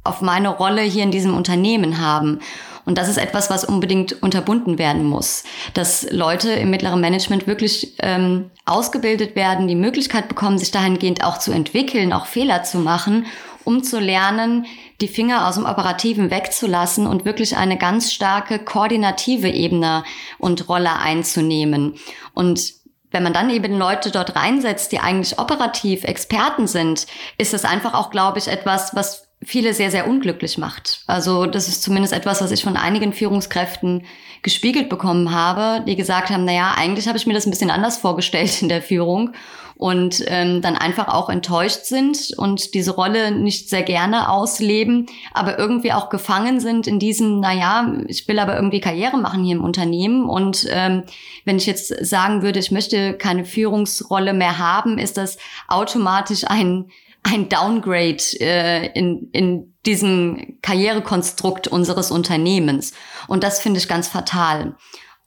[0.05, 2.39] auf meine Rolle hier in diesem Unternehmen haben.
[2.85, 7.95] Und das ist etwas, was unbedingt unterbunden werden muss, dass Leute im mittleren Management wirklich
[7.99, 13.25] ähm, ausgebildet werden, die Möglichkeit bekommen, sich dahingehend auch zu entwickeln, auch Fehler zu machen,
[13.63, 14.67] um zu lernen,
[15.01, 20.03] die Finger aus dem Operativen wegzulassen und wirklich eine ganz starke koordinative Ebene
[20.37, 21.95] und Rolle einzunehmen.
[22.33, 22.73] Und
[23.11, 27.93] wenn man dann eben Leute dort reinsetzt, die eigentlich operativ Experten sind, ist es einfach
[27.93, 31.03] auch, glaube ich, etwas, was viele sehr, sehr unglücklich macht.
[31.07, 34.05] Also das ist zumindest etwas, was ich von einigen Führungskräften
[34.41, 37.71] gespiegelt bekommen habe, die gesagt haben, na ja, eigentlich habe ich mir das ein bisschen
[37.71, 39.33] anders vorgestellt in der Führung
[39.77, 45.59] und ähm, dann einfach auch enttäuscht sind und diese Rolle nicht sehr gerne ausleben, aber
[45.59, 49.57] irgendwie auch gefangen sind in diesem, na ja, ich will aber irgendwie Karriere machen hier
[49.57, 51.03] im Unternehmen und ähm,
[51.43, 56.89] wenn ich jetzt sagen würde, ich möchte keine Führungsrolle mehr haben, ist das automatisch ein
[57.25, 62.93] ein Downgrade äh, in, in diesem Karrierekonstrukt unseres Unternehmens.
[63.27, 64.75] Und das finde ich ganz fatal.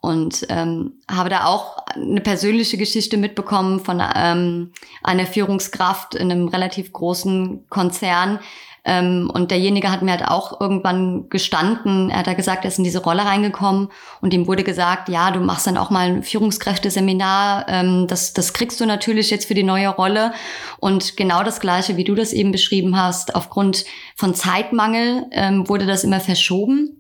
[0.01, 6.47] Und ähm, habe da auch eine persönliche Geschichte mitbekommen von ähm, einer Führungskraft in einem
[6.47, 8.39] relativ großen Konzern,
[8.85, 12.79] Ähm, und derjenige hat mir halt auch irgendwann gestanden, er hat da gesagt, er ist
[12.79, 13.89] in diese Rolle reingekommen
[14.21, 18.53] und ihm wurde gesagt, ja, du machst dann auch mal ein Führungskräfteseminar, ähm, das, das
[18.53, 20.33] kriegst du natürlich jetzt für die neue Rolle.
[20.79, 23.85] Und genau das Gleiche, wie du das eben beschrieben hast, aufgrund
[24.17, 26.95] von Zeitmangel ähm, wurde das immer verschoben.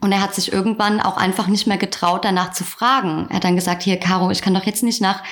[0.00, 3.26] Und er hat sich irgendwann auch einfach nicht mehr getraut, danach zu fragen.
[3.28, 5.22] Er hat dann gesagt, hier, Caro, ich kann doch jetzt nicht nach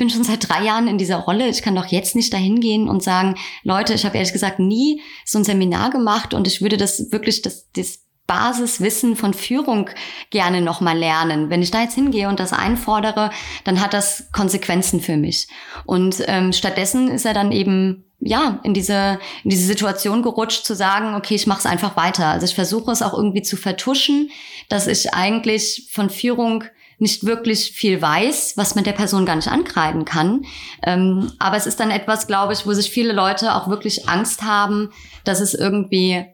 [0.00, 1.46] bin schon seit drei Jahren in dieser Rolle.
[1.48, 5.02] Ich kann doch jetzt nicht dahin gehen und sagen, Leute, ich habe ehrlich gesagt nie
[5.26, 9.90] so ein Seminar gemacht und ich würde das wirklich, das, das Basiswissen von Führung
[10.30, 11.50] gerne nochmal lernen.
[11.50, 13.30] Wenn ich da jetzt hingehe und das einfordere,
[13.64, 15.48] dann hat das Konsequenzen für mich.
[15.84, 20.74] Und ähm, stattdessen ist er dann eben ja in diese in diese Situation gerutscht zu
[20.74, 22.28] sagen, okay, ich mache es einfach weiter.
[22.28, 24.30] Also ich versuche es auch irgendwie zu vertuschen,
[24.70, 26.64] dass ich eigentlich von Führung
[27.00, 30.44] nicht wirklich viel weiß, was man der Person gar nicht ankreiden kann.
[30.82, 34.42] Ähm, aber es ist dann etwas, glaube ich, wo sich viele Leute auch wirklich Angst
[34.42, 34.90] haben,
[35.24, 36.26] dass es irgendwie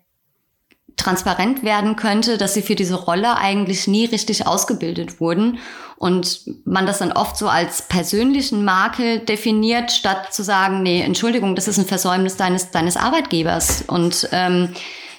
[0.97, 5.59] transparent werden könnte, dass sie für diese Rolle eigentlich nie richtig ausgebildet wurden
[5.99, 11.55] und man das dann oft so als persönlichen Makel definiert, statt zu sagen, nee, Entschuldigung,
[11.55, 14.75] das ist ein Versäumnis deines, deines Arbeitgebers und ähm,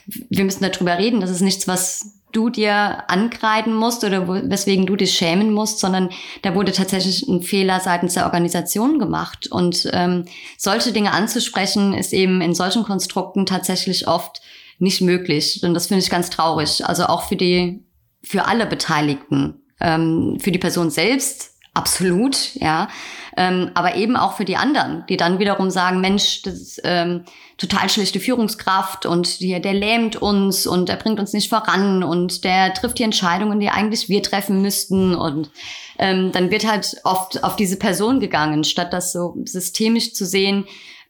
[0.06, 4.96] wir müssen darüber reden, das ist nichts, was du dir ankreiden musst oder weswegen du
[4.96, 6.10] dich schämen musst, sondern
[6.42, 9.48] da wurde tatsächlich ein Fehler seitens der Organisation gemacht.
[9.48, 10.26] Und ähm,
[10.58, 14.42] solche Dinge anzusprechen, ist eben in solchen Konstrukten tatsächlich oft
[14.80, 15.62] nicht möglich.
[15.64, 16.86] Und das finde ich ganz traurig.
[16.86, 17.84] Also auch für die,
[18.24, 19.62] für alle Beteiligten.
[19.80, 22.90] Ähm, für die Person selbst absolut, ja.
[23.38, 27.24] Ähm, aber eben auch für die anderen, die dann wiederum sagen, Mensch, das ist ähm,
[27.58, 32.44] total schlechte Führungskraft und die, der lähmt uns und der bringt uns nicht voran und
[32.44, 35.14] der trifft die Entscheidungen, die eigentlich wir treffen müssten.
[35.14, 35.52] Und
[36.00, 40.66] ähm, dann wird halt oft auf diese Person gegangen, statt das so systemisch zu sehen,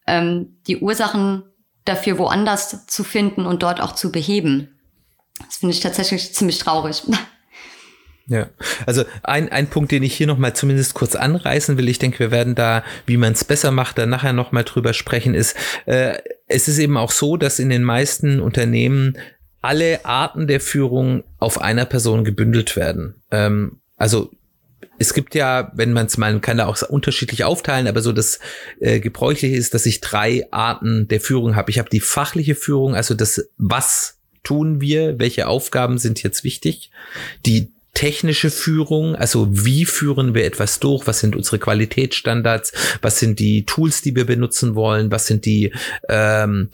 [0.05, 1.43] ähm, die Ursachen
[1.85, 4.77] dafür woanders zu finden und dort auch zu beheben.
[5.45, 7.03] Das finde ich tatsächlich ziemlich traurig.
[8.29, 8.49] Ja,
[8.85, 12.31] also ein, ein Punkt, den ich hier nochmal zumindest kurz anreißen will, ich denke, wir
[12.31, 16.67] werden da, wie man es besser macht, dann nachher nochmal drüber sprechen, ist, äh, es
[16.67, 19.17] ist eben auch so, dass in den meisten Unternehmen
[19.61, 23.15] alle Arten der Führung auf einer Person gebündelt werden.
[23.31, 24.31] Ähm, also
[24.99, 28.39] es gibt ja, wenn man es mal, kann da auch unterschiedlich aufteilen, aber so das
[28.79, 31.71] äh, Gebräuchliche ist, dass ich drei Arten der Führung habe.
[31.71, 36.91] Ich habe die fachliche Führung, also das Was tun wir, welche Aufgaben sind jetzt wichtig,
[37.45, 43.39] die technische Führung, also wie führen wir etwas durch, was sind unsere Qualitätsstandards, was sind
[43.39, 45.73] die Tools, die wir benutzen wollen, was sind die
[46.07, 46.69] ähm,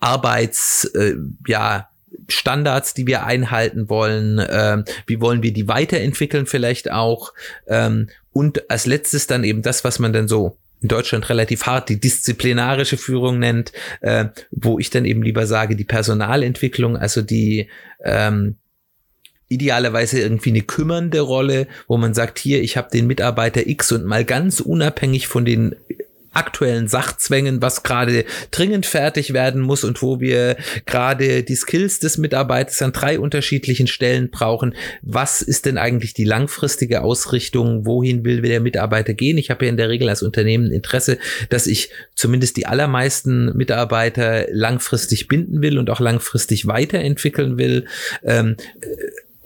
[0.00, 1.14] Arbeits, äh,
[1.46, 1.88] ja,
[2.28, 7.32] Standards, die wir einhalten wollen, äh, wie wollen wir die weiterentwickeln vielleicht auch
[7.66, 11.88] ähm, und als letztes dann eben das, was man dann so in Deutschland relativ hart
[11.88, 17.70] die disziplinarische Führung nennt, äh, wo ich dann eben lieber sage, die Personalentwicklung, also die
[18.04, 18.56] ähm,
[19.50, 24.06] idealerweise irgendwie eine kümmernde Rolle, wo man sagt, hier, ich habe den Mitarbeiter X und
[24.06, 25.74] mal ganz unabhängig von den
[26.32, 32.18] aktuellen Sachzwängen, was gerade dringend fertig werden muss und wo wir gerade die Skills des
[32.18, 34.74] Mitarbeiters an drei unterschiedlichen Stellen brauchen.
[35.02, 37.84] Was ist denn eigentlich die langfristige Ausrichtung?
[37.84, 39.38] Wohin will der Mitarbeiter gehen?
[39.38, 44.46] Ich habe ja in der Regel als Unternehmen Interesse, dass ich zumindest die allermeisten Mitarbeiter
[44.52, 47.86] langfristig binden will und auch langfristig weiterentwickeln will.
[48.22, 48.56] Ähm,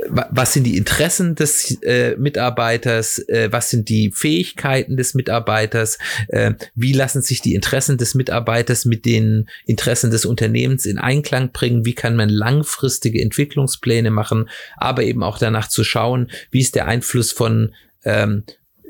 [0.08, 6.54] was sind die Interessen des äh, Mitarbeiters, äh, was sind die Fähigkeiten des Mitarbeiters, äh,
[6.74, 11.84] wie lassen sich die Interessen des Mitarbeiters mit den Interessen des Unternehmens in Einklang bringen,
[11.84, 16.86] wie kann man langfristige Entwicklungspläne machen, aber eben auch danach zu schauen, wie ist der
[16.86, 18.44] Einfluss von ähm,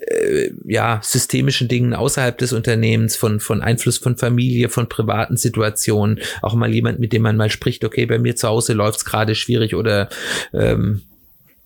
[0.07, 6.21] äh, ja, systemischen Dingen außerhalb des Unternehmens, von, von Einfluss von Familie, von privaten Situationen,
[6.43, 9.35] auch mal jemand, mit dem man mal spricht, okay, bei mir zu Hause läuft's gerade
[9.35, 10.09] schwierig oder
[10.53, 11.03] ähm,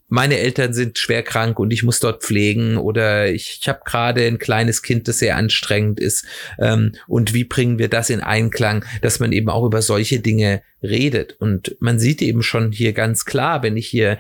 [0.09, 4.27] meine Eltern sind schwer krank und ich muss dort pflegen oder ich, ich habe gerade
[4.27, 6.24] ein kleines Kind, das sehr anstrengend ist.
[6.59, 10.62] Ähm, und wie bringen wir das in Einklang, dass man eben auch über solche Dinge
[10.83, 11.37] redet?
[11.40, 14.18] Und man sieht eben schon hier ganz klar, wenn ich hier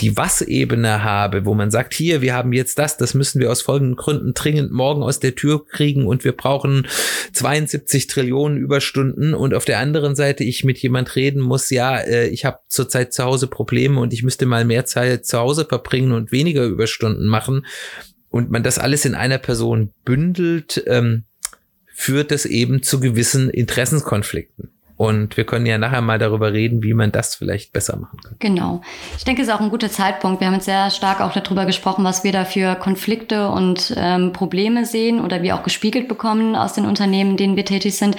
[0.00, 3.62] die Was-Ebene habe, wo man sagt, hier, wir haben jetzt das, das müssen wir aus
[3.62, 6.86] folgenden Gründen dringend morgen aus der Tür kriegen und wir brauchen
[7.32, 12.28] 72 Trillionen Überstunden und auf der anderen Seite ich mit jemand reden muss, ja, äh,
[12.28, 16.12] ich habe zurzeit zu Hause Probleme und ich müsste mal mehr Zeit zu Hause verbringen
[16.12, 17.66] und weniger Überstunden machen
[18.30, 21.24] und man das alles in einer Person bündelt, ähm,
[21.92, 24.70] führt das eben zu gewissen Interessenskonflikten.
[25.00, 28.36] Und wir können ja nachher mal darüber reden, wie man das vielleicht besser machen kann.
[28.38, 28.82] Genau.
[29.16, 30.40] Ich denke, es ist auch ein guter Zeitpunkt.
[30.40, 34.34] Wir haben jetzt sehr stark auch darüber gesprochen, was wir da für Konflikte und ähm,
[34.34, 38.14] Probleme sehen oder wie auch gespiegelt bekommen aus den Unternehmen, in denen wir tätig sind.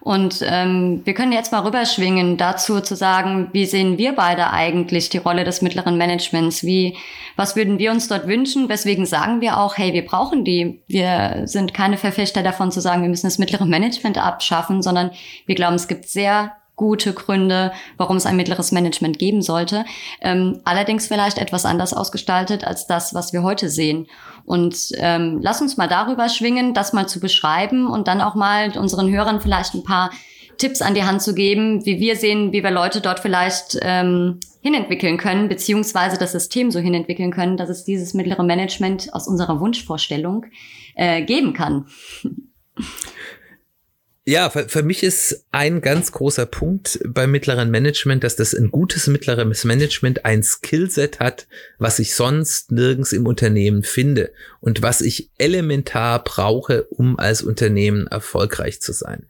[0.00, 5.08] Und ähm, wir können jetzt mal rüberschwingen dazu zu sagen, wie sehen wir beide eigentlich
[5.08, 6.64] die Rolle des mittleren Managements?
[6.64, 6.96] Wie,
[7.36, 8.68] was würden wir uns dort wünschen?
[8.68, 10.82] Weswegen sagen wir auch, hey, wir brauchen die.
[10.86, 15.10] Wir sind keine Verfechter davon zu sagen, wir müssen das mittlere Management abschaffen, sondern
[15.46, 19.84] wir glauben, es gibt sehr gute Gründe, warum es ein mittleres Management geben sollte.
[20.22, 24.06] Ähm, allerdings vielleicht etwas anders ausgestaltet als das, was wir heute sehen.
[24.48, 28.76] Und ähm, lass uns mal darüber schwingen, das mal zu beschreiben und dann auch mal
[28.78, 30.10] unseren Hörern vielleicht ein paar
[30.56, 34.40] Tipps an die Hand zu geben, wie wir sehen, wie wir Leute dort vielleicht ähm,
[34.62, 39.60] hinentwickeln können, beziehungsweise das System so hinentwickeln können, dass es dieses mittlere Management aus unserer
[39.60, 40.46] Wunschvorstellung
[40.94, 41.84] äh, geben kann.
[44.28, 48.70] Ja, für, für mich ist ein ganz großer Punkt beim mittleren Management, dass das ein
[48.70, 51.46] gutes mittleres Management ein Skillset hat,
[51.78, 58.06] was ich sonst nirgends im Unternehmen finde und was ich elementar brauche, um als Unternehmen
[58.06, 59.24] erfolgreich zu sein.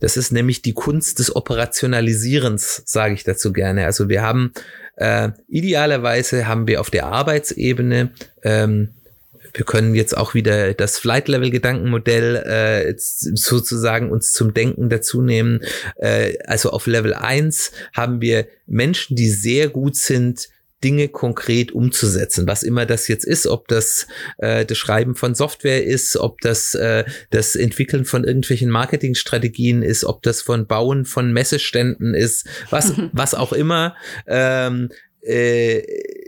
[0.00, 3.86] Das ist nämlich die Kunst des Operationalisierens, sage ich dazu gerne.
[3.86, 4.52] Also wir haben
[4.96, 8.10] äh, idealerweise haben wir auf der Arbeitsebene
[8.42, 8.94] ähm,
[9.52, 15.60] wir können jetzt auch wieder das Flight-Level-Gedankenmodell äh, sozusagen uns zum Denken dazu nehmen.
[15.96, 20.48] Äh, also auf Level 1 haben wir Menschen, die sehr gut sind,
[20.82, 24.06] Dinge konkret umzusetzen, was immer das jetzt ist, ob das
[24.38, 30.04] äh, das Schreiben von Software ist, ob das äh, das Entwickeln von irgendwelchen Marketingstrategien ist,
[30.04, 33.94] ob das von Bauen von Messeständen ist, was was auch immer.
[34.26, 34.88] Ähm,
[35.22, 35.82] äh,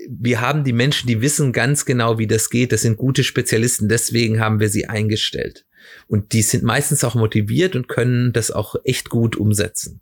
[0.08, 2.72] wir haben die Menschen, die wissen ganz genau, wie das geht.
[2.72, 3.88] Das sind gute Spezialisten.
[3.88, 5.64] Deswegen haben wir sie eingestellt.
[6.06, 10.00] Und die sind meistens auch motiviert und können das auch echt gut umsetzen.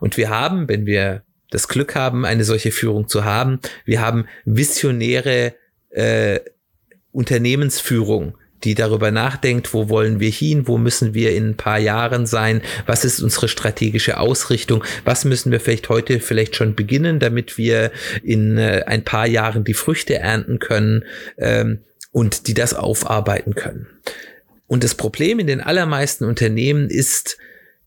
[0.00, 4.26] Und wir haben, wenn wir das Glück haben, eine solche Führung zu haben, wir haben
[4.44, 5.54] visionäre
[5.90, 6.40] äh,
[7.12, 12.26] Unternehmensführung, die darüber nachdenkt, wo wollen wir hin, wo müssen wir in ein paar Jahren
[12.26, 17.58] sein, was ist unsere strategische Ausrichtung, was müssen wir vielleicht heute vielleicht schon beginnen, damit
[17.58, 17.90] wir
[18.22, 21.04] in äh, ein paar Jahren die Früchte ernten können
[21.38, 21.80] ähm,
[22.12, 23.86] und die das aufarbeiten können.
[24.66, 27.36] Und das Problem in den allermeisten Unternehmen ist,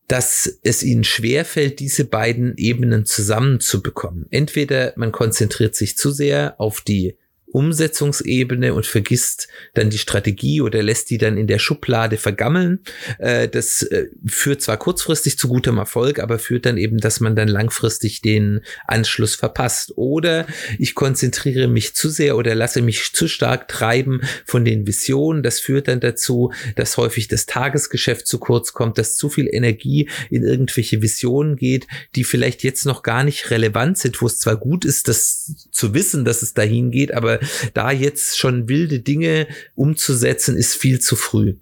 [0.07, 4.27] dass es ihnen schwerfällt, diese beiden Ebenen zusammenzubekommen.
[4.29, 7.17] Entweder man konzentriert sich zu sehr auf die
[7.55, 12.81] Umsetzungsebene und vergisst dann die Strategie oder lässt die dann in der Schublade vergammeln.
[13.17, 17.33] Äh, das äh, führt zwar kurzfristig zu gutem Erfolg, aber führt dann eben, dass man
[17.35, 19.93] dann langfristig den Anschluss verpasst.
[19.95, 20.45] Oder
[20.77, 25.41] ich konzentriere mich zu sehr oder lasse mich zu stark treiben von den Visionen.
[25.41, 30.09] Das führt dann dazu, dass häufig das Tagesgeschäft zu kurz kommt, dass zu viel Energie
[30.29, 34.57] in irgendwelche Visionen geht, die vielleicht jetzt noch gar nicht relevant sind, wo es zwar
[34.57, 37.39] gut ist, das zu wissen, dass es dahin geht, aber
[37.73, 41.55] da jetzt schon wilde Dinge umzusetzen, ist viel zu früh.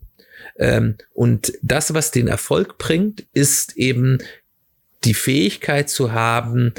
[0.57, 4.19] Ähm, und das, was den Erfolg bringt, ist eben
[5.03, 6.73] die Fähigkeit zu haben,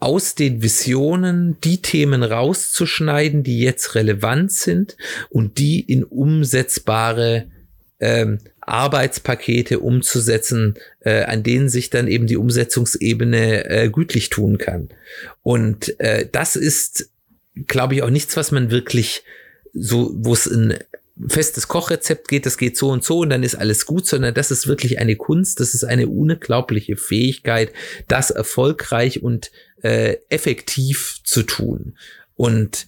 [0.00, 4.96] aus den Visionen die Themen rauszuschneiden, die jetzt relevant sind
[5.28, 7.50] und die in umsetzbare
[7.98, 14.90] ähm, Arbeitspakete umzusetzen, äh, an denen sich dann eben die Umsetzungsebene äh, gütlich tun kann.
[15.42, 17.10] Und äh, das ist
[17.66, 19.22] glaube ich, auch nichts, was man wirklich
[19.72, 20.78] so, wo es ein
[21.26, 24.50] festes Kochrezept geht, das geht so und so und dann ist alles gut, sondern das
[24.50, 27.72] ist wirklich eine Kunst, das ist eine unglaubliche Fähigkeit,
[28.06, 29.50] das erfolgreich und
[29.82, 31.96] äh, effektiv zu tun.
[32.34, 32.86] Und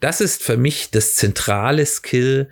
[0.00, 2.50] das ist für mich das zentrale Skill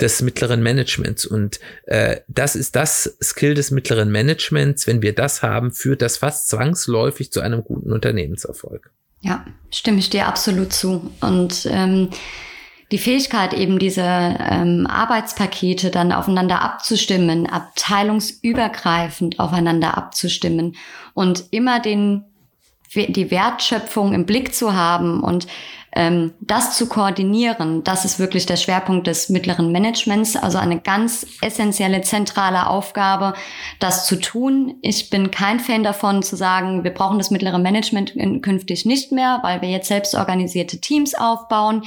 [0.00, 1.26] des mittleren Managements.
[1.26, 4.86] Und äh, das ist das Skill des mittleren Managements.
[4.86, 8.90] Wenn wir das haben, führt das fast zwangsläufig zu einem guten Unternehmenserfolg.
[9.22, 11.10] Ja, stimme ich dir absolut zu.
[11.20, 12.10] Und ähm,
[12.90, 20.76] die Fähigkeit, eben diese ähm, Arbeitspakete dann aufeinander abzustimmen, abteilungsübergreifend aufeinander abzustimmen
[21.14, 22.24] und immer den,
[22.94, 25.46] die Wertschöpfung im Blick zu haben und
[25.94, 31.26] ähm, das zu koordinieren, das ist wirklich der Schwerpunkt des mittleren Managements, also eine ganz
[31.42, 33.34] essentielle, zentrale Aufgabe,
[33.78, 34.76] das zu tun.
[34.80, 39.40] Ich bin kein Fan davon zu sagen, wir brauchen das mittlere Management künftig nicht mehr,
[39.42, 41.82] weil wir jetzt selbst organisierte Teams aufbauen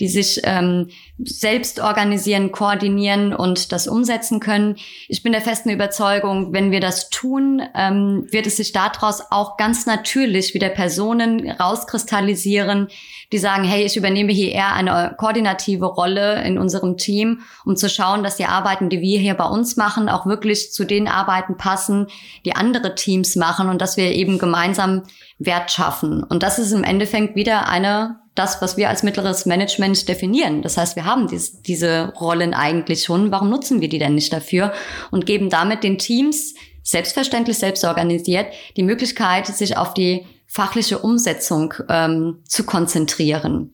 [0.00, 4.76] die sich ähm, selbst organisieren, koordinieren und das umsetzen können.
[5.08, 9.56] Ich bin der festen Überzeugung, wenn wir das tun, ähm, wird es sich daraus auch
[9.56, 12.88] ganz natürlich wieder Personen rauskristallisieren,
[13.32, 17.88] die sagen, hey, ich übernehme hier eher eine koordinative Rolle in unserem Team, um zu
[17.88, 21.56] schauen, dass die Arbeiten, die wir hier bei uns machen, auch wirklich zu den Arbeiten
[21.56, 22.08] passen,
[22.44, 25.02] die andere Teams machen und dass wir eben gemeinsam
[25.38, 26.22] Wert schaffen.
[26.22, 30.62] Und das ist im Endeffekt wieder eine das, was wir als mittleres Management definieren.
[30.62, 33.30] Das heißt, wir haben dies, diese Rollen eigentlich schon.
[33.30, 34.72] Warum nutzen wir die denn nicht dafür
[35.12, 41.74] und geben damit den Teams selbstverständlich, selbst organisiert, die Möglichkeit, sich auf die fachliche Umsetzung
[41.88, 43.72] ähm, zu konzentrieren.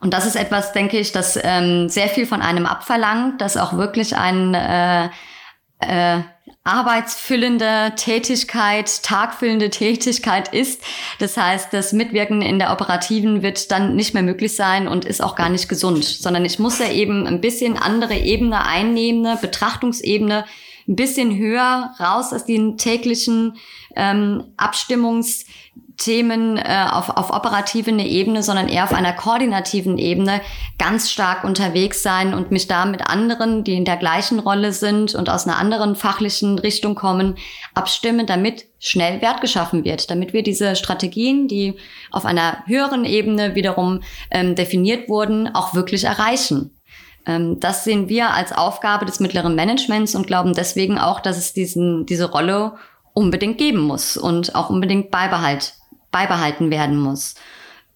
[0.00, 3.76] Und das ist etwas, denke ich, das ähm, sehr viel von einem abverlangt, das auch
[3.76, 5.08] wirklich ein äh,
[5.78, 6.22] äh,
[6.64, 10.80] arbeitsfüllende Tätigkeit, tagfüllende Tätigkeit ist.
[11.18, 15.22] Das heißt, das Mitwirken in der operativen wird dann nicht mehr möglich sein und ist
[15.22, 19.40] auch gar nicht gesund, sondern ich muss ja eben ein bisschen andere Ebene einnehmen, eine
[19.40, 20.44] Betrachtungsebene,
[20.88, 23.56] ein bisschen höher raus aus den täglichen
[23.96, 25.46] ähm, Abstimmungs-
[26.02, 30.40] Themen äh, auf, auf operativen Ebene, sondern eher auf einer koordinativen Ebene
[30.78, 35.14] ganz stark unterwegs sein und mich da mit anderen, die in der gleichen Rolle sind
[35.14, 37.36] und aus einer anderen fachlichen Richtung kommen,
[37.74, 41.74] abstimmen, damit schnell Wert geschaffen wird, damit wir diese Strategien, die
[42.10, 46.76] auf einer höheren Ebene wiederum ähm, definiert wurden, auch wirklich erreichen.
[47.26, 51.52] Ähm, das sehen wir als Aufgabe des mittleren Managements und glauben deswegen auch, dass es
[51.52, 52.74] diesen, diese Rolle
[53.14, 55.74] unbedingt geben muss und auch unbedingt beibehalt,
[56.12, 57.34] beibehalten werden muss.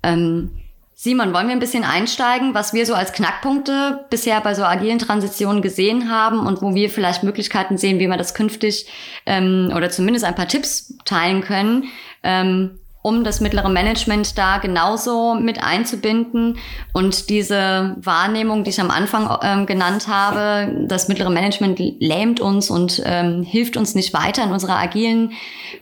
[0.02, 0.50] Ähm,
[0.98, 4.98] Simon, wollen wir ein bisschen einsteigen, was wir so als Knackpunkte bisher bei so agilen
[4.98, 8.86] Transitionen gesehen haben und wo wir vielleicht Möglichkeiten sehen, wie wir das künftig
[9.26, 11.84] ähm, oder zumindest ein paar Tipps teilen können,
[12.22, 16.58] ähm, um das mittlere Management da genauso mit einzubinden
[16.92, 22.68] und diese Wahrnehmung, die ich am Anfang ähm, genannt habe, das mittlere Management lähmt uns
[22.68, 25.34] und ähm, hilft uns nicht weiter in unserer agilen,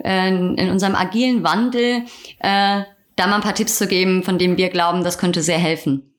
[0.04, 2.02] äh, in unserem agilen Wandel,
[2.40, 2.82] äh,
[3.16, 6.13] da mal ein paar Tipps zu geben, von denen wir glauben, das könnte sehr helfen.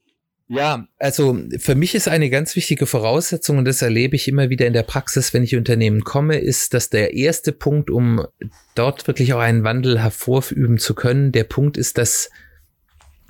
[0.47, 4.67] Ja, also für mich ist eine ganz wichtige Voraussetzung, und das erlebe ich immer wieder
[4.67, 8.27] in der Praxis, wenn ich Unternehmen komme, ist, dass der erste Punkt, um
[8.75, 12.29] dort wirklich auch einen Wandel hervorüben zu können, der Punkt ist, dass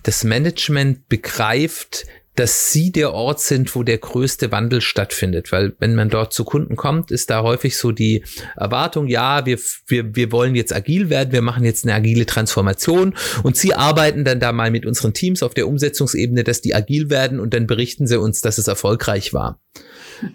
[0.03, 2.05] das Management begreift,
[2.35, 5.51] dass sie der Ort sind, wo der größte Wandel stattfindet.
[5.51, 8.23] Weil wenn man dort zu Kunden kommt, ist da häufig so die
[8.57, 9.57] Erwartung, ja, wir,
[9.87, 14.25] wir, wir wollen jetzt agil werden, wir machen jetzt eine agile Transformation und sie arbeiten
[14.25, 17.67] dann da mal mit unseren Teams auf der Umsetzungsebene, dass die agil werden und dann
[17.67, 19.59] berichten sie uns, dass es erfolgreich war.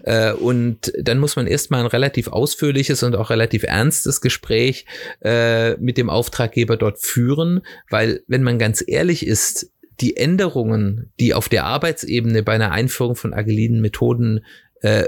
[0.03, 4.85] Äh, und dann muss man erstmal ein relativ ausführliches und auch relativ ernstes Gespräch
[5.23, 9.71] äh, mit dem Auftraggeber dort führen, weil wenn man ganz ehrlich ist,
[10.01, 14.43] die Änderungen, die auf der Arbeitsebene bei einer Einführung von agilen Methoden
[14.81, 15.05] äh,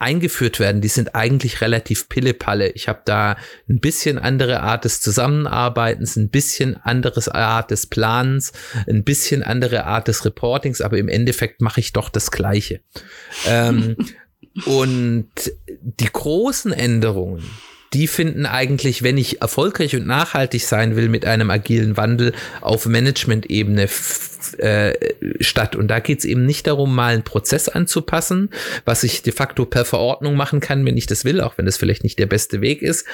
[0.00, 2.70] eingeführt werden, die sind eigentlich relativ pillepalle.
[2.70, 3.36] Ich habe da
[3.68, 8.52] ein bisschen andere Art des Zusammenarbeitens, ein bisschen anderes Art des Planens,
[8.88, 12.80] ein bisschen andere Art des Reportings, aber im Endeffekt mache ich doch das Gleiche.
[13.46, 13.96] ähm,
[14.64, 15.28] und
[15.82, 17.44] die großen Änderungen,
[17.92, 22.86] die finden eigentlich, wenn ich erfolgreich und nachhaltig sein will mit einem agilen Wandel auf
[22.86, 23.88] Management-Ebene
[25.40, 25.76] statt.
[25.76, 28.50] Und da geht es eben nicht darum, mal einen Prozess anzupassen,
[28.84, 31.76] was ich de facto per Verordnung machen kann, wenn ich das will, auch wenn das
[31.76, 33.06] vielleicht nicht der beste Weg ist,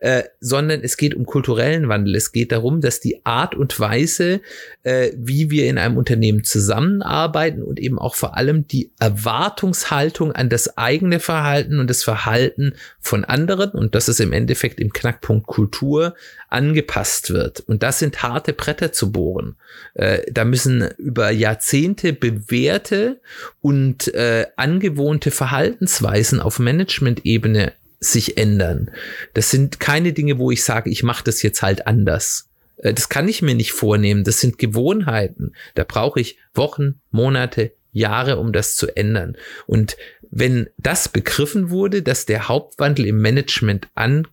[0.00, 2.14] äh, sondern es geht um kulturellen Wandel.
[2.14, 4.40] Es geht darum, dass die Art und Weise,
[4.82, 10.48] äh, wie wir in einem Unternehmen zusammenarbeiten und eben auch vor allem die Erwartungshaltung an
[10.48, 15.46] das eigene Verhalten und das Verhalten von anderen, und das ist im Endeffekt im Knackpunkt
[15.46, 16.14] Kultur,
[16.48, 17.60] angepasst wird.
[17.60, 19.56] Und das sind harte Bretter zu bohren.
[19.94, 23.20] Äh, da müssen über Jahrzehnte bewährte
[23.60, 28.90] und äh, angewohnte Verhaltensweisen auf Management-Ebene sich ändern.
[29.34, 32.48] Das sind keine Dinge, wo ich sage, ich mache das jetzt halt anders.
[32.78, 34.24] Äh, das kann ich mir nicht vornehmen.
[34.24, 35.52] Das sind Gewohnheiten.
[35.74, 39.36] Da brauche ich Wochen, Monate, Jahre, um das zu ändern.
[39.66, 39.96] Und
[40.30, 44.26] wenn das begriffen wurde, dass der Hauptwandel im Management an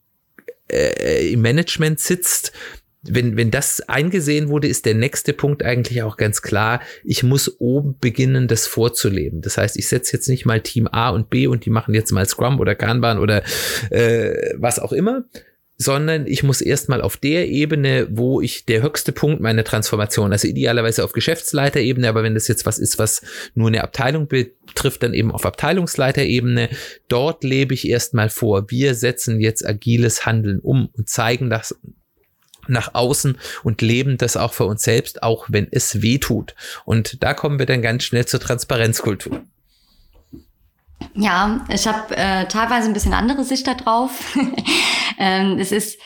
[0.72, 2.52] äh, im Management sitzt,
[3.08, 6.82] wenn, wenn das eingesehen wurde, ist der nächste Punkt eigentlich auch ganz klar.
[7.04, 9.42] Ich muss oben beginnen, das vorzuleben.
[9.42, 12.12] Das heißt, ich setze jetzt nicht mal Team A und B und die machen jetzt
[12.12, 13.44] mal Scrum oder Kanban oder
[13.90, 15.26] äh, was auch immer,
[15.78, 20.48] sondern ich muss erstmal auf der Ebene, wo ich der höchste Punkt meiner Transformation, also
[20.48, 23.22] idealerweise auf Geschäftsleiterebene, aber wenn das jetzt was ist, was
[23.56, 26.70] nur eine Abteilung betrifft, dann eben auf Abteilungsleiterebene,
[27.10, 28.72] dort lebe ich erstmal vor.
[28.72, 31.78] Wir setzen jetzt agiles Handeln um und zeigen das
[32.68, 36.56] nach außen und leben das auch für uns selbst, auch wenn es weh tut.
[36.86, 39.42] Und da kommen wir dann ganz schnell zur Transparenzkultur.
[41.14, 44.36] Ja, ich habe äh, teilweise ein bisschen andere Sicht darauf.
[45.20, 46.00] ähm, es ist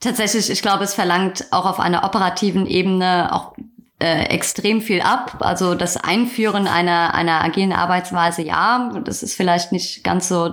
[0.00, 3.54] tatsächlich, ich glaube, es verlangt auch auf einer operativen Ebene auch
[3.98, 5.38] äh, extrem viel ab.
[5.40, 10.52] Also das Einführen einer, einer agilen Arbeitsweise, ja, das ist vielleicht nicht ganz so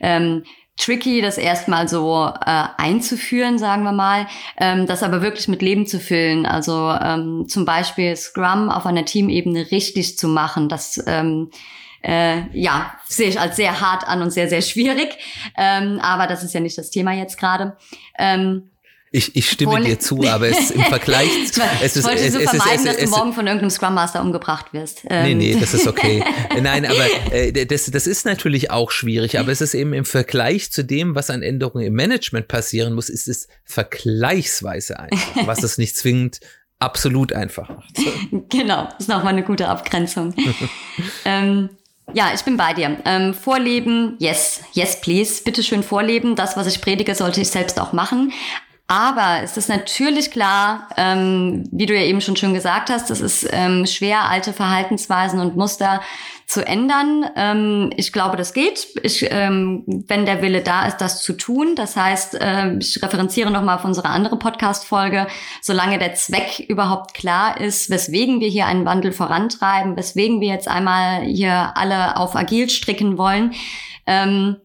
[0.00, 0.44] ähm,
[0.76, 4.26] tricky, das erstmal so äh, einzuführen, sagen wir mal,
[4.58, 6.46] ähm, das aber wirklich mit Leben zu füllen.
[6.46, 11.50] Also ähm, zum Beispiel Scrum auf einer Teamebene richtig zu machen, das ähm,
[12.02, 15.16] äh, ja, sehe ich als sehr hart an und sehr, sehr schwierig.
[15.56, 17.76] Ähm, aber das ist ja nicht das Thema jetzt gerade.
[18.18, 18.70] Ähm,
[19.14, 21.30] ich, ich stimme dir zu, aber es im Vergleich.
[21.44, 23.94] es ist, ich wollte es, so es, vermeiden, es, dass du morgen von irgendeinem Scrum
[23.94, 25.02] Master umgebracht wirst.
[25.08, 25.38] Ähm.
[25.38, 26.24] Nee, nee, das ist okay.
[26.60, 30.72] Nein, aber äh, das, das ist natürlich auch schwierig, aber es ist eben im Vergleich
[30.72, 35.78] zu dem, was an Änderungen im Management passieren muss, ist es vergleichsweise einfach, was es
[35.78, 36.40] nicht zwingend
[36.80, 37.94] absolut einfach macht.
[38.48, 40.34] Genau, das ist nochmal eine gute Abgrenzung.
[41.24, 41.70] ähm,
[42.12, 42.98] ja, ich bin bei dir.
[43.04, 45.42] Ähm, vorleben, yes, yes, please.
[45.42, 46.36] Bitte schön vorleben.
[46.36, 48.32] Das, was ich predige, sollte ich selbst auch machen.
[48.86, 53.22] Aber es ist natürlich klar, ähm, wie du ja eben schon schön gesagt hast, es
[53.22, 56.02] ist ähm, schwer, alte Verhaltensweisen und Muster
[56.46, 57.24] zu ändern.
[57.34, 61.76] Ähm, ich glaube, das geht, ich, ähm, wenn der Wille da ist, das zu tun.
[61.76, 65.28] Das heißt, äh, ich referenziere nochmal auf unsere andere Podcast-Folge,
[65.62, 70.68] solange der Zweck überhaupt klar ist, weswegen wir hier einen Wandel vorantreiben, weswegen wir jetzt
[70.68, 73.54] einmal hier alle auf agil stricken wollen.
[74.06, 74.56] Ähm,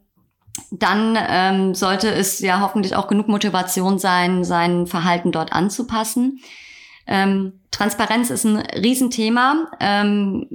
[0.71, 6.39] dann ähm, sollte es ja hoffentlich auch genug Motivation sein, sein Verhalten dort anzupassen.
[7.07, 9.71] Ähm, Transparenz ist ein Riesenthema.
[9.79, 10.47] Ähm,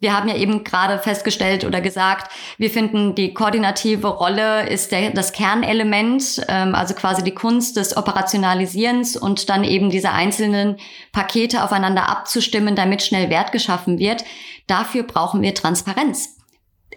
[0.00, 5.10] wir haben ja eben gerade festgestellt oder gesagt, wir finden, die koordinative Rolle ist der,
[5.10, 10.76] das Kernelement, ähm, also quasi die Kunst des Operationalisierens und dann eben diese einzelnen
[11.10, 14.24] Pakete aufeinander abzustimmen, damit schnell Wert geschaffen wird.
[14.68, 16.37] Dafür brauchen wir Transparenz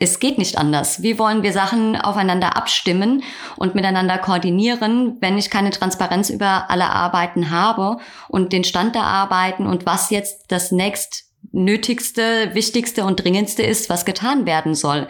[0.01, 1.03] es geht nicht anders.
[1.03, 3.23] Wie wollen wir Sachen aufeinander abstimmen
[3.55, 7.97] und miteinander koordinieren, wenn ich keine Transparenz über alle Arbeiten habe
[8.27, 13.89] und den Stand der Arbeiten und was jetzt das nächst nötigste, wichtigste und dringendste ist,
[13.89, 15.07] was getan werden soll.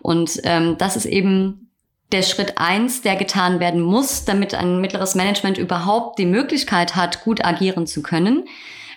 [0.00, 1.70] Und ähm, das ist eben
[2.12, 7.24] der Schritt eins, der getan werden muss, damit ein mittleres Management überhaupt die Möglichkeit hat,
[7.24, 8.44] gut agieren zu können.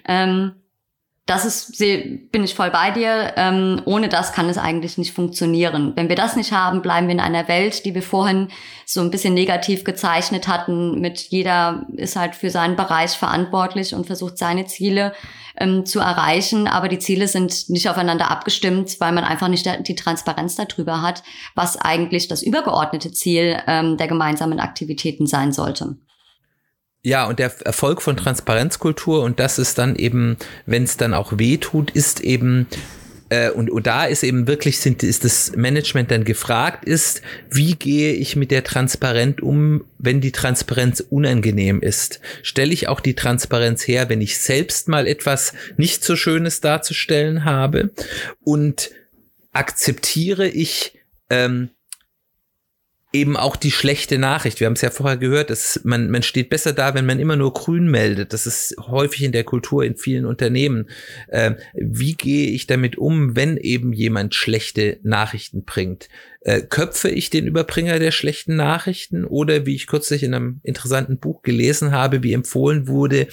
[0.06, 0.56] Ähm,
[1.28, 3.34] das ist, bin ich voll bei dir.
[3.36, 5.92] Ähm, ohne das kann es eigentlich nicht funktionieren.
[5.96, 8.48] Wenn wir das nicht haben, bleiben wir in einer Welt, die wir vorhin
[8.86, 11.02] so ein bisschen negativ gezeichnet hatten.
[11.02, 15.14] Mit jeder ist halt für seinen Bereich verantwortlich und versucht seine Ziele
[15.58, 16.66] ähm, zu erreichen.
[16.66, 21.24] Aber die Ziele sind nicht aufeinander abgestimmt, weil man einfach nicht die Transparenz darüber hat,
[21.56, 25.98] was eigentlich das übergeordnete Ziel ähm, der gemeinsamen Aktivitäten sein sollte.
[27.08, 30.36] Ja, und der Erfolg von Transparenzkultur und das ist dann eben,
[30.66, 32.68] wenn es dann auch weh tut, ist eben
[33.30, 37.76] äh, und, und da ist eben wirklich sind, ist das Management dann gefragt ist, wie
[37.76, 42.20] gehe ich mit der Transparenz um, wenn die Transparenz unangenehm ist?
[42.43, 47.45] Stelle ich auch die Transparenz her, wenn ich selbst mal etwas nicht so Schönes darzustellen
[47.45, 47.91] habe?
[48.43, 48.91] Und
[49.53, 50.99] akzeptiere ich
[51.30, 51.70] ähm,
[53.18, 54.59] eben auch die schlechte Nachricht.
[54.59, 57.36] Wir haben es ja vorher gehört, dass man, man steht besser da, wenn man immer
[57.36, 58.34] nur grün meldet.
[58.34, 60.89] Das ist häufig in der Kultur in vielen Unternehmen.
[61.30, 66.09] Ähm, wie gehe ich damit um, wenn eben jemand schlechte Nachrichten bringt?
[66.41, 71.18] Äh, köpfe ich den Überbringer der schlechten Nachrichten oder wie ich kürzlich in einem interessanten
[71.18, 73.28] Buch gelesen habe, wie empfohlen wurde,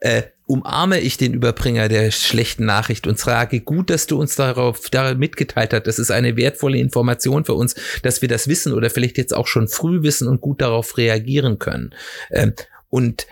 [0.00, 4.90] äh, umarme ich den Überbringer der schlechten Nachricht und sage, gut, dass du uns darauf
[4.90, 5.86] da mitgeteilt hast.
[5.86, 9.46] Das ist eine wertvolle Information für uns, dass wir das wissen oder vielleicht jetzt auch
[9.46, 11.94] schon früh wissen und gut darauf reagieren können.
[12.32, 12.54] Ähm,
[12.88, 13.28] und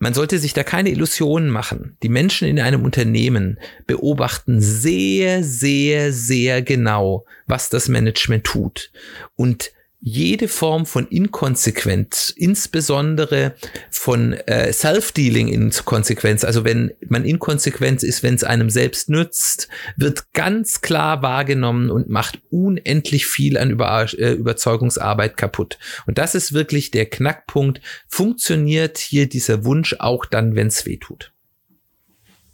[0.00, 1.96] man sollte sich da keine Illusionen machen.
[2.02, 8.90] Die Menschen in einem Unternehmen beobachten sehr, sehr, sehr genau, was das Management tut.
[9.36, 13.54] Und jede Form von Inkonsequenz, insbesondere
[13.90, 19.68] von äh, Self-Dealing in Konsequenz, also wenn man inkonsequent ist, wenn es einem selbst nützt,
[19.96, 25.78] wird ganz klar wahrgenommen und macht unendlich viel an Über äh, Überzeugungsarbeit kaputt.
[26.06, 27.80] Und das ist wirklich der Knackpunkt.
[28.06, 31.32] Funktioniert hier dieser Wunsch auch dann, wenn es weh tut?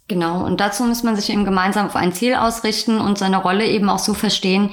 [0.07, 3.65] Genau, und dazu muss man sich eben gemeinsam auf ein Ziel ausrichten und seine Rolle
[3.65, 4.71] eben auch so verstehen,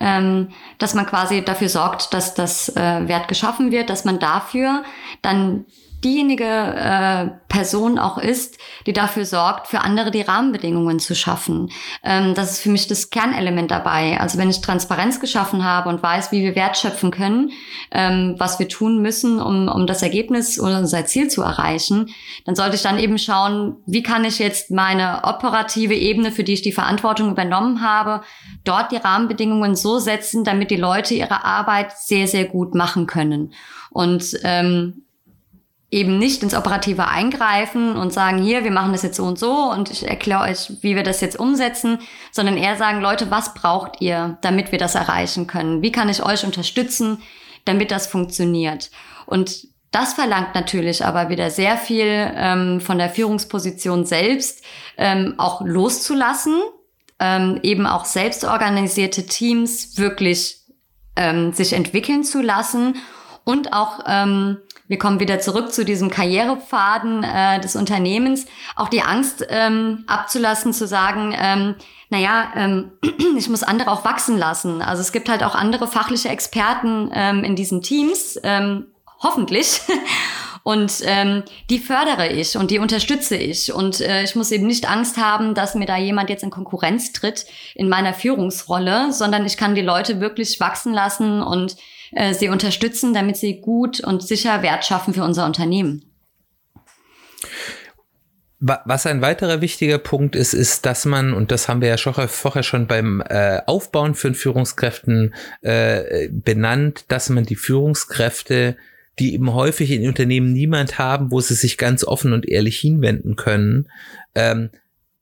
[0.00, 4.82] ähm, dass man quasi dafür sorgt, dass das äh, Wert geschaffen wird, dass man dafür
[5.22, 5.64] dann
[6.04, 11.70] diejenige äh, Person auch ist, die dafür sorgt, für andere die Rahmenbedingungen zu schaffen.
[12.02, 14.20] Ähm, das ist für mich das Kernelement dabei.
[14.20, 17.52] Also wenn ich Transparenz geschaffen habe und weiß, wie wir Wert schöpfen können,
[17.90, 22.10] ähm, was wir tun müssen, um, um das Ergebnis oder unser Ziel zu erreichen,
[22.44, 26.54] dann sollte ich dann eben schauen, wie kann ich jetzt meine operative Ebene, für die
[26.54, 28.22] ich die Verantwortung übernommen habe,
[28.64, 33.54] dort die Rahmenbedingungen so setzen, damit die Leute ihre Arbeit sehr, sehr gut machen können.
[33.90, 35.03] Und ähm,
[35.90, 39.70] eben nicht ins Operative eingreifen und sagen, hier, wir machen das jetzt so und so
[39.70, 41.98] und ich erkläre euch, wie wir das jetzt umsetzen,
[42.32, 45.82] sondern eher sagen, Leute, was braucht ihr, damit wir das erreichen können?
[45.82, 47.22] Wie kann ich euch unterstützen,
[47.64, 48.90] damit das funktioniert?
[49.26, 54.64] Und das verlangt natürlich aber wieder sehr viel ähm, von der Führungsposition selbst,
[54.96, 56.60] ähm, auch loszulassen,
[57.20, 60.64] ähm, eben auch selbstorganisierte Teams wirklich
[61.14, 62.96] ähm, sich entwickeln zu lassen
[63.44, 69.02] und auch ähm, wir kommen wieder zurück zu diesem Karrierepfaden äh, des Unternehmens, auch die
[69.02, 71.74] Angst ähm, abzulassen, zu sagen, ähm,
[72.10, 72.92] naja, ähm,
[73.38, 74.82] ich muss andere auch wachsen lassen.
[74.82, 78.86] Also es gibt halt auch andere fachliche Experten ähm, in diesen Teams, ähm,
[79.22, 79.80] hoffentlich.
[80.64, 83.74] Und ähm, die fördere ich und die unterstütze ich.
[83.74, 87.12] Und äh, ich muss eben nicht Angst haben, dass mir da jemand jetzt in Konkurrenz
[87.12, 91.76] tritt in meiner Führungsrolle, sondern ich kann die Leute wirklich wachsen lassen und
[92.14, 96.04] äh, sie unterstützen, damit sie gut und sicher Wert schaffen für unser Unternehmen.
[98.60, 102.14] Was ein weiterer wichtiger Punkt ist, ist, dass man, und das haben wir ja schon,
[102.14, 108.76] vorher schon beim äh, Aufbauen von Führungskräften äh, benannt, dass man die Führungskräfte
[109.18, 113.36] die eben häufig in Unternehmen niemand haben, wo sie sich ganz offen und ehrlich hinwenden
[113.36, 113.88] können,
[114.34, 114.70] ähm,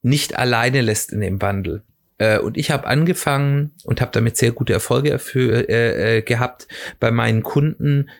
[0.03, 1.83] nicht alleine lässt in dem Wandel.
[2.23, 6.69] Äh, und ich habe angefangen und habe damit sehr gute Erfolge für, äh, äh, gehabt,
[7.01, 8.11] bei meinen Kunden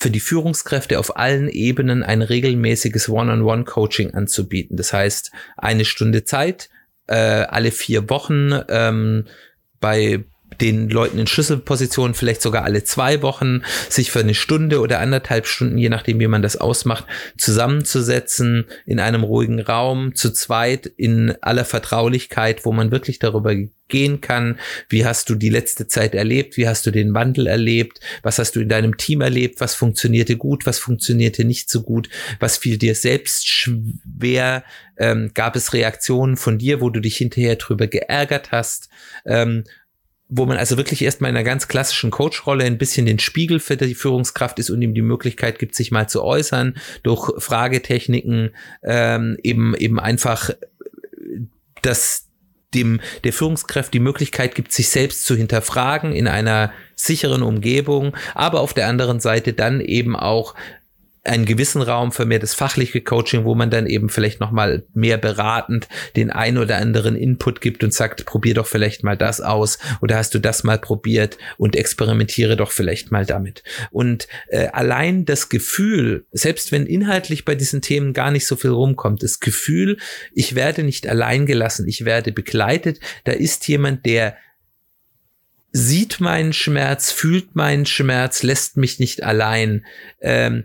[0.00, 4.76] für die Führungskräfte auf allen Ebenen ein regelmäßiges One-on-One-Coaching anzubieten.
[4.76, 6.68] Das heißt, eine Stunde Zeit,
[7.06, 9.26] äh, alle vier Wochen ähm,
[9.78, 10.24] bei
[10.60, 15.46] den Leuten in Schlüsselpositionen vielleicht sogar alle zwei Wochen sich für eine Stunde oder anderthalb
[15.46, 21.34] Stunden, je nachdem wie man das ausmacht, zusammenzusetzen in einem ruhigen Raum, zu zweit in
[21.40, 23.54] aller Vertraulichkeit, wo man wirklich darüber
[23.88, 24.58] gehen kann.
[24.88, 26.56] Wie hast du die letzte Zeit erlebt?
[26.56, 28.00] Wie hast du den Wandel erlebt?
[28.22, 29.60] Was hast du in deinem Team erlebt?
[29.60, 30.64] Was funktionierte gut?
[30.66, 32.08] Was funktionierte nicht so gut?
[32.40, 34.64] Was fiel dir selbst schwer?
[34.96, 38.88] Ähm, gab es Reaktionen von dir, wo du dich hinterher drüber geärgert hast?
[39.26, 39.64] Ähm,
[40.28, 43.76] wo man also wirklich erstmal in einer ganz klassischen Coach-Rolle ein bisschen den Spiegel für
[43.76, 48.50] die Führungskraft ist und ihm die Möglichkeit gibt, sich mal zu äußern, durch Fragetechniken
[48.82, 50.50] ähm, eben eben einfach
[51.82, 52.28] dass
[52.74, 58.60] dem der Führungskraft die Möglichkeit gibt, sich selbst zu hinterfragen in einer sicheren Umgebung, aber
[58.60, 60.54] auf der anderen Seite dann eben auch
[61.24, 65.16] einen gewissen Raum für mehr das fachliche Coaching, wo man dann eben vielleicht nochmal mehr
[65.16, 69.78] beratend den ein oder anderen Input gibt und sagt, probier doch vielleicht mal das aus
[70.02, 73.62] oder hast du das mal probiert und experimentiere doch vielleicht mal damit.
[73.90, 78.70] Und äh, allein das Gefühl, selbst wenn inhaltlich bei diesen Themen gar nicht so viel
[78.70, 79.96] rumkommt, das Gefühl,
[80.32, 84.36] ich werde nicht allein gelassen, ich werde begleitet, da ist jemand, der
[85.72, 89.84] sieht meinen Schmerz, fühlt meinen Schmerz, lässt mich nicht allein.
[90.20, 90.64] Ähm,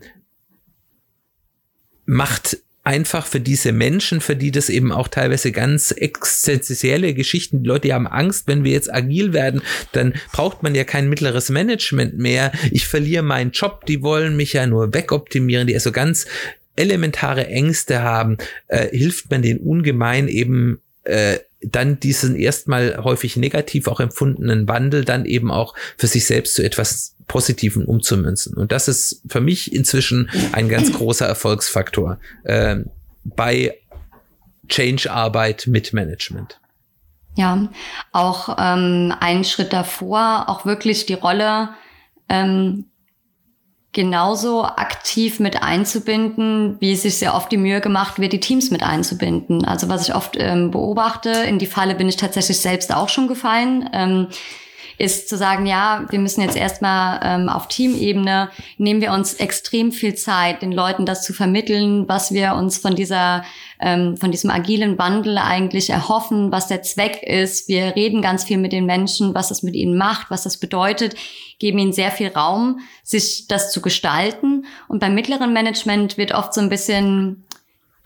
[2.10, 7.68] macht einfach für diese Menschen, für die das eben auch teilweise ganz existenzielle Geschichten, die
[7.68, 11.50] Leute die haben Angst, wenn wir jetzt agil werden, dann braucht man ja kein mittleres
[11.50, 12.52] Management mehr.
[12.72, 16.26] Ich verliere meinen Job, die wollen mich ja nur wegoptimieren, die also ganz
[16.76, 18.38] elementare Ängste haben,
[18.70, 25.06] äh, hilft man den ungemein eben äh, dann diesen erstmal häufig negativ auch empfundenen Wandel
[25.06, 28.58] dann eben auch für sich selbst zu etwas Positiven umzumünzen.
[28.58, 32.78] Und das ist für mich inzwischen ein ganz großer Erfolgsfaktor äh,
[33.24, 33.78] bei
[34.68, 36.60] Change-Arbeit mit Management.
[37.38, 37.70] Ja,
[38.12, 41.70] auch ähm, einen Schritt davor, auch wirklich die Rolle
[42.28, 42.86] ähm,
[43.92, 48.72] genauso aktiv mit einzubinden, wie es sich sehr oft die Mühe gemacht wird, die Teams
[48.72, 49.66] mit einzubinden.
[49.66, 53.28] Also was ich oft ähm, beobachte, in die Falle bin ich tatsächlich selbst auch schon
[53.28, 53.90] gefallen.
[53.94, 54.28] Ähm,
[55.00, 59.94] ist zu sagen, ja, wir müssen jetzt erstmal ähm, auf Teamebene, nehmen wir uns extrem
[59.94, 63.46] viel Zeit, den Leuten das zu vermitteln, was wir uns von dieser,
[63.80, 67.70] ähm, von diesem agilen Wandel eigentlich erhoffen, was der Zweck ist.
[67.70, 71.16] Wir reden ganz viel mit den Menschen, was das mit ihnen macht, was das bedeutet,
[71.60, 74.66] geben ihnen sehr viel Raum, sich das zu gestalten.
[74.90, 77.46] Und beim mittleren Management wird oft so ein bisschen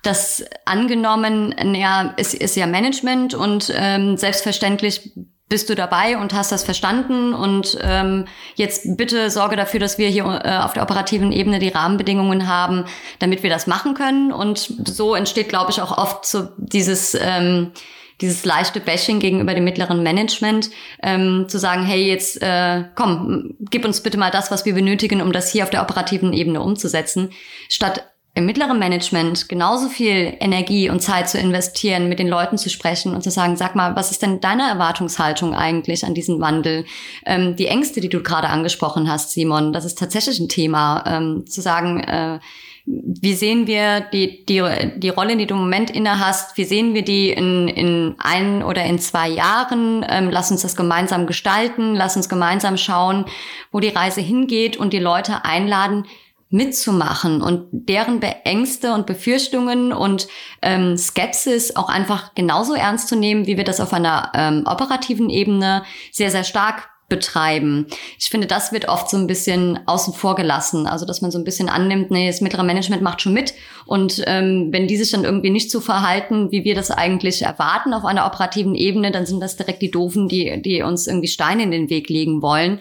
[0.03, 5.13] das angenommen, ja, es ist ja Management und ähm, selbstverständlich
[5.53, 8.25] bist du dabei und hast das verstanden und ähm,
[8.55, 12.85] jetzt bitte sorge dafür, dass wir hier äh, auf der operativen Ebene die Rahmenbedingungen haben,
[13.19, 14.31] damit wir das machen können.
[14.31, 17.71] Und so entsteht, glaube ich, auch oft so dieses ähm,
[18.19, 20.71] dieses leichte Bashing gegenüber dem mittleren Management,
[21.03, 25.21] ähm, zu sagen, hey, jetzt äh, komm, gib uns bitte mal das, was wir benötigen,
[25.21, 27.29] um das hier auf der operativen Ebene umzusetzen,
[27.69, 32.69] statt im mittleren Management genauso viel Energie und Zeit zu investieren, mit den Leuten zu
[32.69, 36.86] sprechen und zu sagen, sag mal, was ist denn deine Erwartungshaltung eigentlich an diesen Wandel?
[37.27, 41.45] Ähm, die Ängste, die du gerade angesprochen hast, Simon, das ist tatsächlich ein Thema, ähm,
[41.45, 42.39] zu sagen, äh,
[42.86, 44.61] wie sehen wir die, die,
[44.97, 48.61] die Rolle, die du im Moment inne hast, wie sehen wir die in, in ein
[48.61, 50.05] oder in zwei Jahren?
[50.09, 53.25] Ähm, lass uns das gemeinsam gestalten, lass uns gemeinsam schauen,
[53.71, 56.05] wo die Reise hingeht und die Leute einladen,
[56.53, 60.27] mitzumachen und deren Beängste und Befürchtungen und
[60.61, 65.31] ähm, Skepsis auch einfach genauso ernst zu nehmen, wie wir das auf einer ähm, operativen
[65.31, 67.87] Ebene sehr, sehr stark betreiben.
[68.19, 70.87] Ich finde, das wird oft so ein bisschen außen vor gelassen.
[70.87, 73.53] Also, dass man so ein bisschen annimmt, nee, das mittlere Management macht schon mit.
[73.85, 77.93] Und ähm, wenn die sich dann irgendwie nicht so verhalten, wie wir das eigentlich erwarten
[77.93, 81.63] auf einer operativen Ebene, dann sind das direkt die Doofen, die, die uns irgendwie Steine
[81.63, 82.79] in den Weg legen wollen.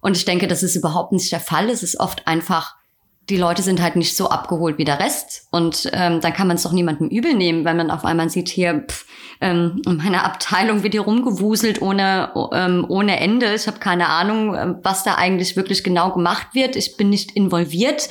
[0.00, 1.70] Und ich denke, das ist überhaupt nicht der Fall.
[1.70, 2.74] Es ist oft einfach
[3.28, 5.46] die Leute sind halt nicht so abgeholt wie der Rest.
[5.50, 8.48] Und ähm, dann kann man es doch niemandem übel nehmen, wenn man auf einmal sieht,
[8.48, 9.06] hier, pff,
[9.40, 13.54] ähm, in meiner Abteilung wird hier rumgewuselt ohne, ähm, ohne Ende.
[13.54, 16.76] Ich habe keine Ahnung, ähm, was da eigentlich wirklich genau gemacht wird.
[16.76, 18.08] Ich bin nicht involviert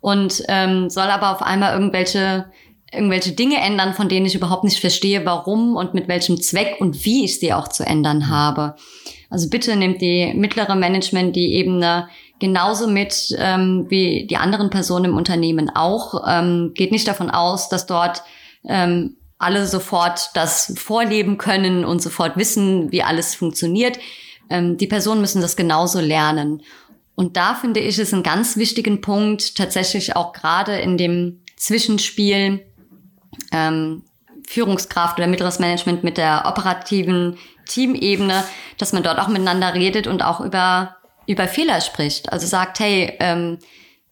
[0.00, 2.50] und ähm, soll aber auf einmal irgendwelche
[2.92, 7.04] irgendwelche Dinge ändern, von denen ich überhaupt nicht verstehe, warum und mit welchem Zweck und
[7.04, 8.74] wie ich sie auch zu ändern habe.
[9.28, 12.08] Also bitte nimmt die mittlere Management die Ebene
[12.40, 16.24] genauso mit ähm, wie die anderen Personen im Unternehmen auch.
[16.26, 18.22] Ähm, geht nicht davon aus, dass dort
[18.64, 23.98] ähm, alle sofort das vorleben können und sofort wissen, wie alles funktioniert.
[24.48, 26.62] Ähm, die Personen müssen das genauso lernen.
[27.14, 32.64] Und da finde ich es einen ganz wichtigen Punkt, tatsächlich auch gerade in dem Zwischenspiel
[33.52, 34.02] ähm,
[34.46, 37.36] Führungskraft oder mittleres Management mit der operativen
[37.66, 38.44] Teamebene,
[38.78, 40.96] dass man dort auch miteinander redet und auch über
[41.30, 42.32] über Fehler spricht.
[42.32, 43.58] Also sagt, hey, ähm,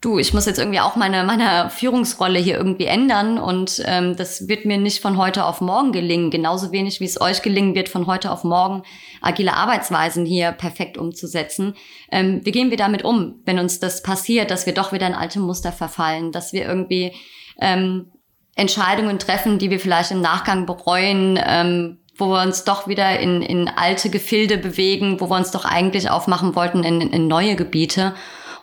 [0.00, 4.46] du, ich muss jetzt irgendwie auch meine, meine Führungsrolle hier irgendwie ändern und ähm, das
[4.46, 7.88] wird mir nicht von heute auf morgen gelingen, genauso wenig wie es euch gelingen wird,
[7.88, 8.82] von heute auf morgen
[9.20, 11.74] agile Arbeitsweisen hier perfekt umzusetzen.
[12.12, 15.14] Ähm, wie gehen wir damit um, wenn uns das passiert, dass wir doch wieder in
[15.14, 17.12] alte Muster verfallen, dass wir irgendwie
[17.60, 18.12] ähm,
[18.54, 23.42] Entscheidungen treffen, die wir vielleicht im Nachgang bereuen, ähm, wo wir uns doch wieder in,
[23.42, 28.14] in alte Gefilde bewegen, wo wir uns doch eigentlich aufmachen wollten in, in neue Gebiete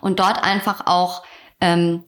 [0.01, 1.23] und dort einfach auch
[1.61, 2.03] ähm,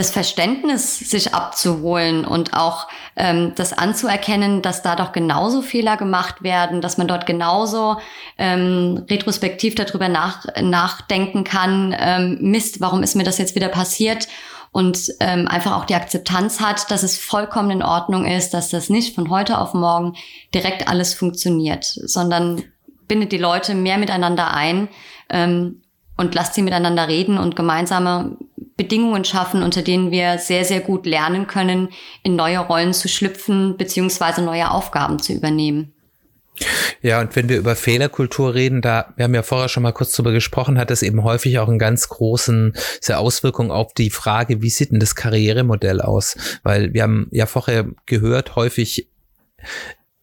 [0.00, 6.42] das Verständnis sich abzuholen und auch ähm, das anzuerkennen, dass da doch genauso Fehler gemacht
[6.42, 7.98] werden, dass man dort genauso
[8.38, 14.26] ähm, retrospektiv darüber nach, nachdenken kann, ähm, Mist, warum ist mir das jetzt wieder passiert?
[14.72, 18.88] Und ähm, einfach auch die Akzeptanz hat, dass es vollkommen in Ordnung ist, dass das
[18.88, 20.14] nicht von heute auf morgen
[20.54, 22.62] direkt alles funktioniert, sondern
[23.08, 24.88] bindet die Leute mehr miteinander ein
[25.28, 25.82] ähm,
[26.16, 28.36] und lasst sie miteinander reden und gemeinsame
[28.76, 31.88] Bedingungen schaffen, unter denen wir sehr, sehr gut lernen können,
[32.22, 35.92] in neue Rollen zu schlüpfen beziehungsweise neue Aufgaben zu übernehmen.
[37.02, 40.12] Ja, und wenn wir über Fehlerkultur reden, da, wir haben ja vorher schon mal kurz
[40.12, 44.62] drüber gesprochen, hat das eben häufig auch einen ganz großen sehr Auswirkung auf die Frage,
[44.62, 46.36] wie sieht denn das Karrieremodell aus?
[46.62, 49.08] Weil wir haben ja vorher gehört, häufig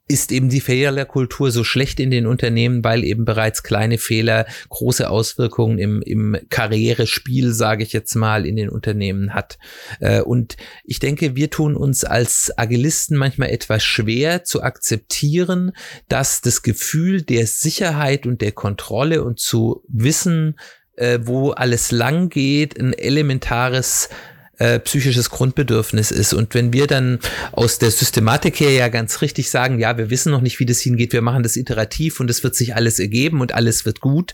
[0.07, 5.09] ist eben die Fehlerkultur so schlecht in den Unternehmen, weil eben bereits kleine Fehler große
[5.09, 9.57] Auswirkungen im, im Karrierespiel, sage ich jetzt mal, in den Unternehmen hat.
[9.99, 15.73] Äh, und ich denke, wir tun uns als Agilisten manchmal etwas schwer zu akzeptieren,
[16.07, 20.57] dass das Gefühl der Sicherheit und der Kontrolle und zu wissen,
[20.95, 24.09] äh, wo alles lang geht, ein elementares
[24.57, 26.33] äh, psychisches Grundbedürfnis ist.
[26.33, 27.19] Und wenn wir dann
[27.51, 30.79] aus der Systematik her ja ganz richtig sagen, ja, wir wissen noch nicht, wie das
[30.79, 34.33] hingeht, wir machen das iterativ und es wird sich alles ergeben und alles wird gut,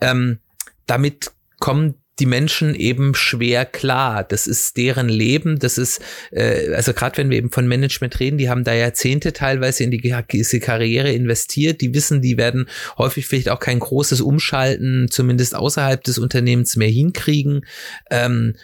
[0.00, 0.38] ähm,
[0.86, 4.24] damit kommen die Menschen eben schwer klar.
[4.24, 5.58] Das ist deren Leben.
[5.58, 6.00] Das ist,
[6.30, 9.90] äh, also gerade wenn wir eben von Management reden, die haben da Jahrzehnte teilweise in
[9.90, 11.80] die, diese Karriere investiert.
[11.80, 16.88] Die wissen, die werden häufig vielleicht auch kein großes Umschalten, zumindest außerhalb des Unternehmens mehr
[16.88, 17.66] hinkriegen.
[18.10, 18.54] Ähm,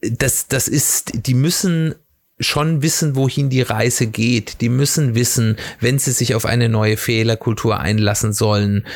[0.00, 1.94] das, das ist, die müssen
[2.38, 4.60] schon wissen, wohin die Reise geht.
[4.60, 8.86] Die müssen wissen, wenn sie sich auf eine neue Fehlerkultur einlassen sollen,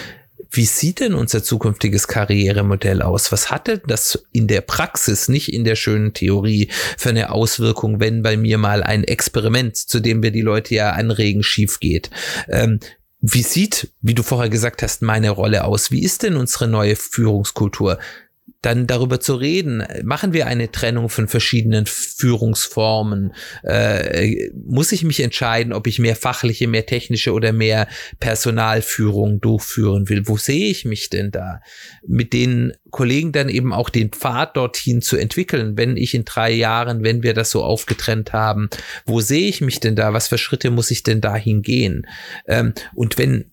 [0.50, 3.32] wie sieht denn unser zukünftiges Karrieremodell aus?
[3.32, 7.98] Was hat denn das in der Praxis, nicht in der schönen Theorie, für eine Auswirkung,
[7.98, 12.10] wenn bei mir mal ein Experiment, zu dem wir die Leute ja anregen, schief geht?
[12.48, 12.78] Ähm,
[13.20, 15.90] wie sieht, wie du vorher gesagt hast, meine Rolle aus?
[15.90, 17.98] Wie ist denn unsere neue Führungskultur?
[18.64, 23.34] Dann darüber zu reden, machen wir eine Trennung von verschiedenen Führungsformen?
[23.62, 27.88] Äh, muss ich mich entscheiden, ob ich mehr fachliche, mehr technische oder mehr
[28.20, 30.26] Personalführung durchführen will?
[30.26, 31.60] Wo sehe ich mich denn da?
[32.06, 36.50] Mit den Kollegen dann eben auch den Pfad dorthin zu entwickeln, wenn ich in drei
[36.52, 38.70] Jahren, wenn wir das so aufgetrennt haben,
[39.04, 40.12] wo sehe ich mich denn da?
[40.12, 42.06] Was für Schritte muss ich denn dahin gehen?
[42.46, 43.46] Ähm, und wenn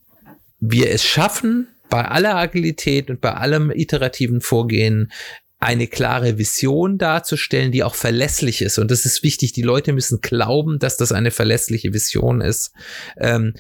[0.60, 5.12] wir es schaffen, bei aller Agilität und bei allem iterativen Vorgehen
[5.60, 8.80] eine klare Vision darzustellen, die auch verlässlich ist.
[8.80, 9.52] Und das ist wichtig.
[9.52, 12.72] Die Leute müssen glauben, dass das eine verlässliche Vision ist.
[13.20, 13.54] Ähm,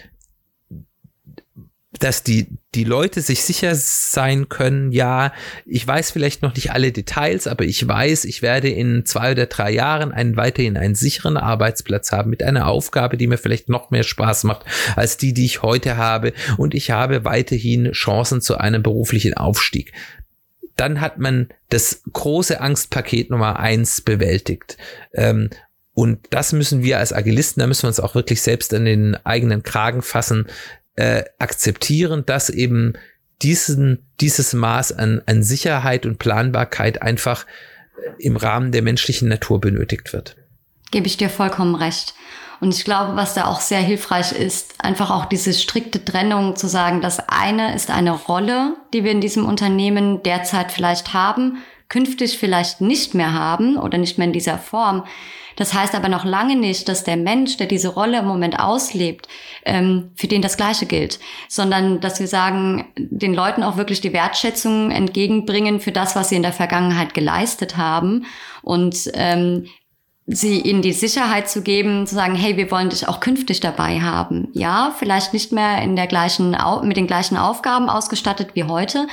[1.99, 5.33] dass die, die Leute sich sicher sein können, ja,
[5.65, 9.47] ich weiß vielleicht noch nicht alle Details, aber ich weiß, ich werde in zwei oder
[9.47, 13.91] drei Jahren einen weiterhin einen sicheren Arbeitsplatz haben mit einer Aufgabe, die mir vielleicht noch
[13.91, 14.65] mehr Spaß macht
[14.95, 16.31] als die, die ich heute habe.
[16.57, 19.91] Und ich habe weiterhin Chancen zu einem beruflichen Aufstieg.
[20.77, 24.77] Dann hat man das große Angstpaket Nummer eins bewältigt.
[25.13, 25.49] Ähm,
[25.93, 29.17] und das müssen wir als Agilisten, da müssen wir uns auch wirklich selbst in den
[29.25, 30.47] eigenen Kragen fassen,
[30.95, 32.93] äh, akzeptieren, dass eben
[33.41, 37.45] diesen, dieses Maß an, an Sicherheit und Planbarkeit einfach
[38.19, 40.35] im Rahmen der menschlichen Natur benötigt wird.
[40.91, 42.13] Gebe ich dir vollkommen recht.
[42.59, 46.67] Und ich glaube, was da auch sehr hilfreich ist, einfach auch diese strikte Trennung zu
[46.67, 51.57] sagen, das eine ist eine Rolle, die wir in diesem Unternehmen derzeit vielleicht haben,
[51.91, 55.03] künftig vielleicht nicht mehr haben oder nicht mehr in dieser Form.
[55.57, 59.27] Das heißt aber noch lange nicht, dass der Mensch, der diese Rolle im Moment auslebt,
[59.65, 61.19] ähm, für den das Gleiche gilt,
[61.49, 66.37] sondern dass wir sagen, den Leuten auch wirklich die Wertschätzung entgegenbringen für das, was sie
[66.37, 68.25] in der Vergangenheit geleistet haben
[68.61, 69.65] und ähm,
[70.33, 73.99] sie ihnen die Sicherheit zu geben, zu sagen, hey, wir wollen dich auch künftig dabei
[73.99, 74.47] haben.
[74.53, 79.07] Ja, vielleicht nicht mehr in der gleichen, mit den gleichen Aufgaben ausgestattet wie heute,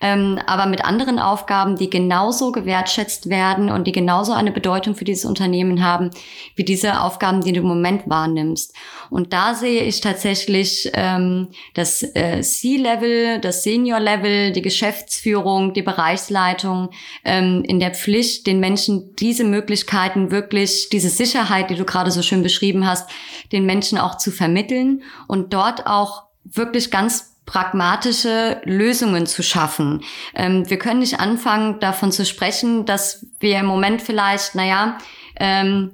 [0.00, 5.04] ähm, aber mit anderen Aufgaben, die genauso gewertschätzt werden und die genauso eine Bedeutung für
[5.04, 6.10] dieses Unternehmen haben,
[6.56, 8.74] wie diese Aufgaben, die du im Moment wahrnimmst.
[9.14, 16.90] Und da sehe ich tatsächlich ähm, das äh, C-Level, das Senior-Level, die Geschäftsführung, die Bereichsleitung
[17.24, 22.22] ähm, in der Pflicht, den Menschen diese Möglichkeiten wirklich diese Sicherheit, die du gerade so
[22.22, 23.08] schön beschrieben hast,
[23.52, 30.02] den Menschen auch zu vermitteln und dort auch wirklich ganz pragmatische Lösungen zu schaffen.
[30.34, 34.98] Ähm, wir können nicht anfangen, davon zu sprechen, dass wir im Moment vielleicht, naja,
[35.38, 35.92] ähm,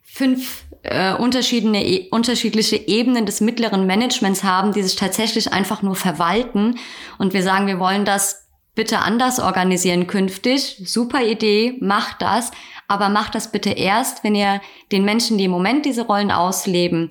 [0.00, 5.96] fünf äh, unterschiedliche, e, unterschiedliche Ebenen des mittleren Managements haben, die sich tatsächlich einfach nur
[5.96, 6.78] verwalten.
[7.18, 10.82] Und wir sagen, wir wollen das bitte anders organisieren künftig.
[10.84, 12.50] Super Idee, macht das
[12.92, 14.60] aber macht das bitte erst, wenn ihr
[14.92, 17.10] den Menschen, die im Moment diese Rollen ausleben,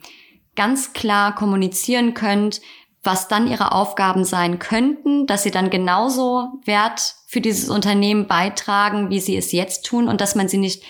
[0.55, 2.61] ganz klar kommunizieren könnt,
[3.03, 9.09] was dann ihre Aufgaben sein könnten, dass sie dann genauso Wert für dieses Unternehmen beitragen,
[9.09, 10.83] wie sie es jetzt tun und dass man sie nicht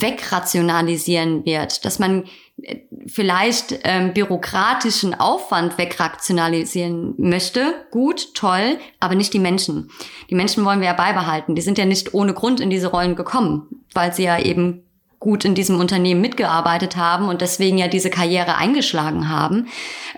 [0.00, 2.24] wegrationalisieren wird, dass man
[2.62, 7.74] äh, vielleicht ähm, bürokratischen Aufwand wegrationalisieren möchte.
[7.90, 9.90] Gut, toll, aber nicht die Menschen.
[10.30, 11.54] Die Menschen wollen wir ja beibehalten.
[11.54, 14.84] Die sind ja nicht ohne Grund in diese Rollen gekommen weil sie ja eben
[15.18, 19.66] gut in diesem Unternehmen mitgearbeitet haben und deswegen ja diese Karriere eingeschlagen haben.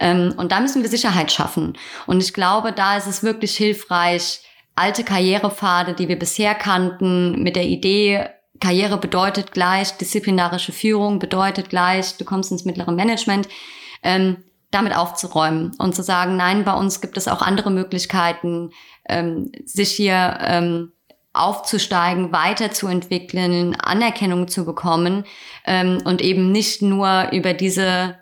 [0.01, 1.79] Ähm, und da müssen wir Sicherheit schaffen.
[2.07, 4.41] Und ich glaube, da ist es wirklich hilfreich,
[4.75, 8.27] alte Karrierepfade, die wir bisher kannten, mit der Idee,
[8.61, 13.49] Karriere bedeutet gleich, disziplinarische Führung bedeutet gleich, du kommst ins mittlere Management,
[14.03, 14.39] ähm,
[14.71, 18.71] damit aufzuräumen und zu sagen, nein, bei uns gibt es auch andere Möglichkeiten,
[19.09, 20.93] ähm, sich hier ähm,
[21.33, 25.25] aufzusteigen, weiterzuentwickeln, Anerkennung zu bekommen
[25.65, 28.17] ähm, und eben nicht nur über diese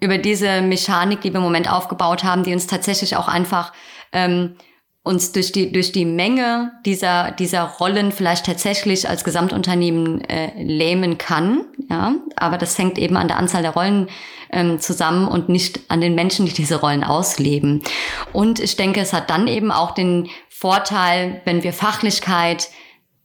[0.00, 3.72] über diese Mechanik, die wir im Moment aufgebaut haben, die uns tatsächlich auch einfach
[4.12, 4.56] ähm,
[5.04, 11.18] uns durch die durch die Menge dieser dieser Rollen vielleicht tatsächlich als Gesamtunternehmen äh, lähmen
[11.18, 14.08] kann, ja, aber das hängt eben an der Anzahl der Rollen
[14.50, 17.82] ähm, zusammen und nicht an den Menschen, die diese Rollen ausleben.
[18.32, 22.70] Und ich denke, es hat dann eben auch den Vorteil, wenn wir Fachlichkeit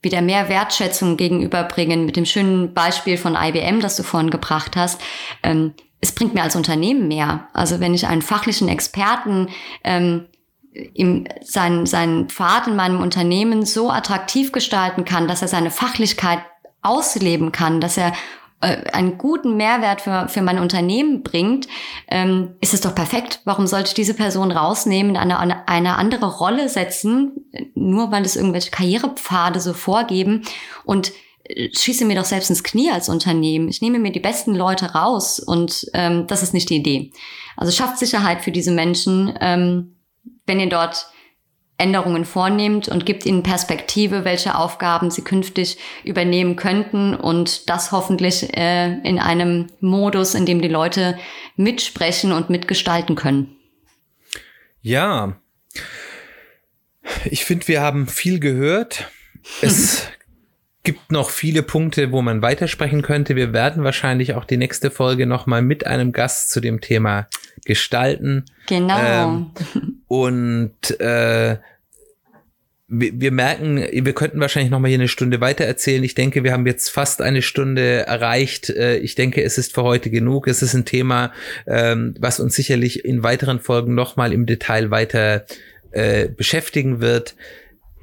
[0.02, 5.00] wieder mehr Wertschätzung gegenüberbringen, mit dem schönen Beispiel von IBM, das du vorhin gebracht hast.
[5.42, 5.72] Ähm,
[6.02, 7.48] es bringt mir als Unternehmen mehr.
[7.52, 9.48] Also wenn ich einen fachlichen Experten
[9.84, 10.26] ähm,
[10.72, 16.40] im, sein, seinen Pfad in meinem Unternehmen so attraktiv gestalten kann, dass er seine Fachlichkeit
[16.82, 18.12] ausleben kann, dass er
[18.60, 21.66] äh, einen guten Mehrwert für, für mein Unternehmen bringt,
[22.08, 23.40] ähm, ist es doch perfekt.
[23.44, 27.32] Warum sollte ich diese Person rausnehmen, in eine, eine andere Rolle setzen,
[27.74, 30.42] nur weil es irgendwelche Karrierepfade so vorgeben
[30.84, 31.12] und
[31.44, 33.68] äh, schieße mir doch selbst ins Knie als Unternehmen.
[33.68, 37.12] Ich nehme mir die besten Leute raus und ähm, das ist nicht die Idee.
[37.56, 39.96] Also schafft Sicherheit für diese Menschen, ähm,
[40.50, 41.06] wenn ihr dort
[41.78, 48.52] Änderungen vornehmt und gibt ihnen Perspektive, welche Aufgaben sie künftig übernehmen könnten und das hoffentlich
[48.56, 51.16] äh, in einem Modus, in dem die Leute
[51.54, 53.56] mitsprechen und mitgestalten können.
[54.82, 55.36] Ja,
[57.24, 59.08] ich finde, wir haben viel gehört.
[59.62, 60.08] Es
[60.82, 63.36] gibt noch viele Punkte, wo man weitersprechen könnte.
[63.36, 67.28] Wir werden wahrscheinlich auch die nächste Folge nochmal mit einem Gast zu dem Thema
[67.64, 68.46] gestalten.
[68.66, 68.98] Genau.
[68.98, 69.50] Ähm,
[70.10, 71.56] und äh,
[72.88, 76.02] wir, wir merken, wir könnten wahrscheinlich noch mal hier eine Stunde weiter erzählen.
[76.02, 78.70] Ich denke, wir haben jetzt fast eine Stunde erreicht.
[78.70, 80.48] Äh, ich denke, es ist für heute genug.
[80.48, 81.32] Es ist ein Thema,
[81.68, 85.46] ähm, was uns sicherlich in weiteren Folgen noch mal im Detail weiter
[85.92, 87.36] äh, beschäftigen wird.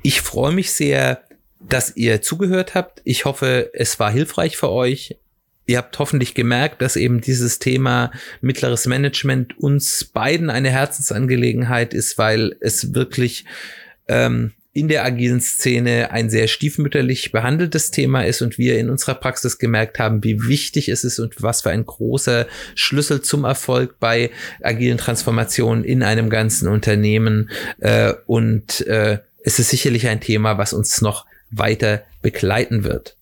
[0.01, 1.23] Ich freue mich sehr,
[1.59, 3.01] dass ihr zugehört habt.
[3.03, 5.17] Ich hoffe, es war hilfreich für euch.
[5.67, 12.17] Ihr habt hoffentlich gemerkt, dass eben dieses Thema mittleres Management uns beiden eine Herzensangelegenheit ist,
[12.17, 13.43] weil es wirklich
[14.07, 19.15] ähm, in der agilen Szene ein sehr stiefmütterlich behandeltes Thema ist und wir in unserer
[19.15, 23.99] Praxis gemerkt haben, wie wichtig es ist und was für ein großer Schlüssel zum Erfolg
[23.99, 24.29] bei
[24.61, 27.49] agilen Transformationen in einem ganzen Unternehmen.
[27.79, 33.16] Äh, und äh, es ist sicherlich ein Thema, was uns noch weiter begleiten wird.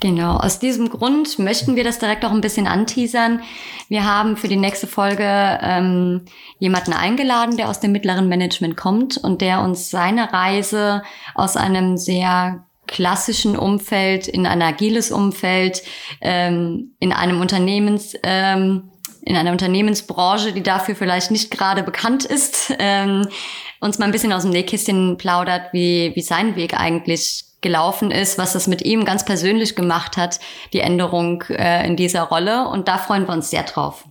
[0.00, 3.42] Genau, aus diesem Grund möchten wir das direkt auch ein bisschen anteasern.
[3.90, 5.24] Wir haben für die nächste Folge
[5.62, 6.22] ähm,
[6.58, 11.02] jemanden eingeladen, der aus dem mittleren Management kommt und der uns seine Reise
[11.34, 15.82] aus einem sehr klassischen Umfeld in ein agiles Umfeld,
[16.22, 18.90] ähm, in einem Unternehmens, ähm,
[19.22, 23.28] in einer Unternehmensbranche, die dafür vielleicht nicht gerade bekannt ist, ähm,
[23.80, 28.38] uns mal ein bisschen aus dem Nähkästchen plaudert, wie, wie sein Weg eigentlich gelaufen ist,
[28.38, 30.40] was das mit ihm ganz persönlich gemacht hat,
[30.72, 32.68] die Änderung äh, in dieser Rolle.
[32.68, 34.04] Und da freuen wir uns sehr drauf.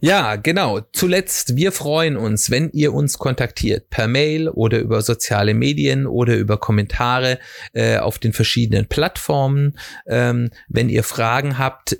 [0.00, 0.80] Ja, genau.
[0.92, 6.36] Zuletzt, wir freuen uns, wenn ihr uns kontaktiert per Mail oder über soziale Medien oder
[6.36, 7.38] über Kommentare
[7.72, 9.78] äh, auf den verschiedenen Plattformen.
[10.06, 11.96] Ähm, wenn ihr Fragen habt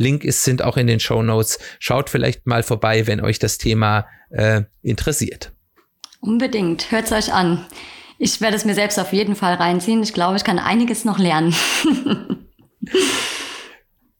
[0.00, 1.58] Link ist, sind auch in den Show Notes.
[1.80, 5.50] Schaut vielleicht mal vorbei, wenn euch das Thema äh, interessiert.
[6.20, 6.92] Unbedingt.
[6.92, 7.66] Hört es euch an.
[8.18, 10.02] Ich werde es mir selbst auf jeden Fall reinziehen.
[10.02, 11.54] Ich glaube, ich kann einiges noch lernen.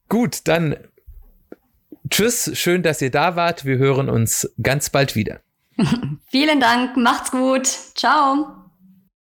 [0.09, 0.77] Gut, dann
[2.11, 2.51] tschüss.
[2.55, 3.65] Schön, dass ihr da wart.
[3.65, 5.41] Wir hören uns ganz bald wieder.
[6.27, 6.97] Vielen Dank.
[6.97, 7.67] Macht's gut.
[7.67, 8.58] Ciao.